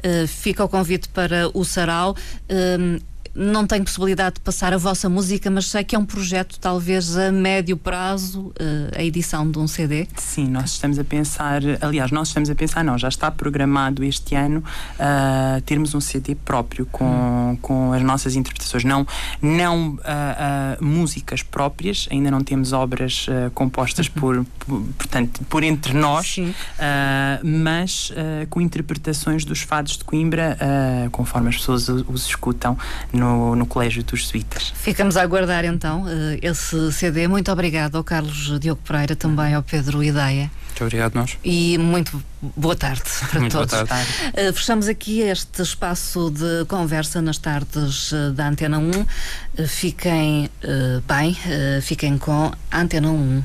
Uh, 0.05 0.27
fica 0.27 0.63
o 0.63 0.69
convite 0.69 1.09
para 1.09 1.49
o 1.55 1.65
Sarau. 1.65 2.17
Uh, 2.51 3.14
não 3.35 3.67
tenho 3.67 3.83
possibilidade 3.85 4.37
de 4.37 4.41
passar 4.41 4.73
a 4.73 4.79
vossa 4.79 5.09
música, 5.09 5.51
mas 5.51 5.67
sei 5.67 5.83
que 5.83 5.97
é 5.97 5.99
um 5.99 6.05
projeto, 6.05 6.59
talvez 6.61 7.17
a 7.17 7.33
médio 7.33 7.77
prazo, 7.77 8.47
uh, 8.49 8.53
a 8.97 9.03
edição 9.03 9.51
de 9.51 9.59
um 9.59 9.67
CD. 9.67 10.07
Sim, 10.17 10.49
nós 10.49 10.73
estamos 10.73 10.99
a 10.99 11.05
pensar, 11.05 11.61
aliás, 11.81 12.11
nós 12.13 12.29
estamos 12.29 12.49
a 12.49 12.55
pensar, 12.55 12.85
não, 12.85 12.97
já 12.97 13.09
está 13.09 13.31
programado 13.31 14.05
este 14.05 14.35
ano 14.37 14.63
uh, 14.99 15.61
termos 15.63 15.95
um 15.95 16.01
CD 16.01 16.35
próprio 16.37 16.87
com, 16.87 17.05
hum. 17.05 17.59
com 17.61 17.93
as 17.93 18.03
nossas 18.03 18.37
interpretações, 18.37 18.85
não, 18.85 19.07
não 19.43 19.95
uh, 19.95 20.85
músicas 20.85 21.43
próprias, 21.43 22.07
ainda 22.11 22.31
não 22.31 22.43
temos 22.43 22.73
obras 22.73 23.27
compostas 23.55 24.07
uhum. 24.07 24.13
por, 24.15 24.47
por, 24.61 24.81
portanto, 24.99 25.41
por 25.49 25.63
entre 25.63 25.93
nós, 25.93 26.37
mas 27.43 28.13
com 28.51 28.61
interpretações 28.61 29.45
dos 29.45 29.61
fados 29.61 29.97
de 29.97 30.05
Coimbra, 30.05 30.57
conforme 31.11 31.49
as 31.49 31.57
pessoas 31.57 31.89
os 31.89 32.27
escutam 32.27 32.77
no 33.13 33.24
no, 33.25 33.57
no 33.57 33.67
Colégio 33.67 34.05
dos 34.05 34.21
Jesuítas. 34.21 34.73
Ficamos 34.77 35.17
a 35.17 35.23
aguardar 35.23 35.65
então 35.65 36.03
uh, 36.03 36.09
esse 36.43 36.93
CD. 36.93 37.27
Muito 37.27 37.51
obrigado 37.51 37.97
ao 37.97 38.05
Carlos 38.05 38.59
Diogo 38.61 38.81
Pereira, 38.87 39.17
também 39.17 39.55
ao 39.55 39.63
Pedro 39.63 40.05
Ideia. 40.05 40.51
Muito 40.69 40.85
obrigado, 40.85 41.15
nós. 41.15 41.39
E 41.43 41.79
muito 41.79 42.23
boa 42.43 42.77
tarde 42.77 43.03
para 43.31 43.41
muito 43.41 43.53
todos. 43.53 43.73
Boa 43.73 43.87
tarde. 43.87 44.11
Uh, 44.31 44.53
fechamos 44.53 44.89
aqui 44.89 45.21
este 45.21 45.63
espaço 45.63 46.31
de 46.31 46.67
conversa 46.67 47.23
nas 47.23 47.39
tardes 47.39 48.13
uh, 48.13 48.33
da 48.33 48.49
Antena 48.49 48.79
1. 48.79 48.91
fiquem 49.67 50.51
bem, 51.07 51.37
fiquem 51.81 52.19
com 52.19 52.53
a 52.71 52.81
Antena 52.81 53.11
1. 53.11 53.43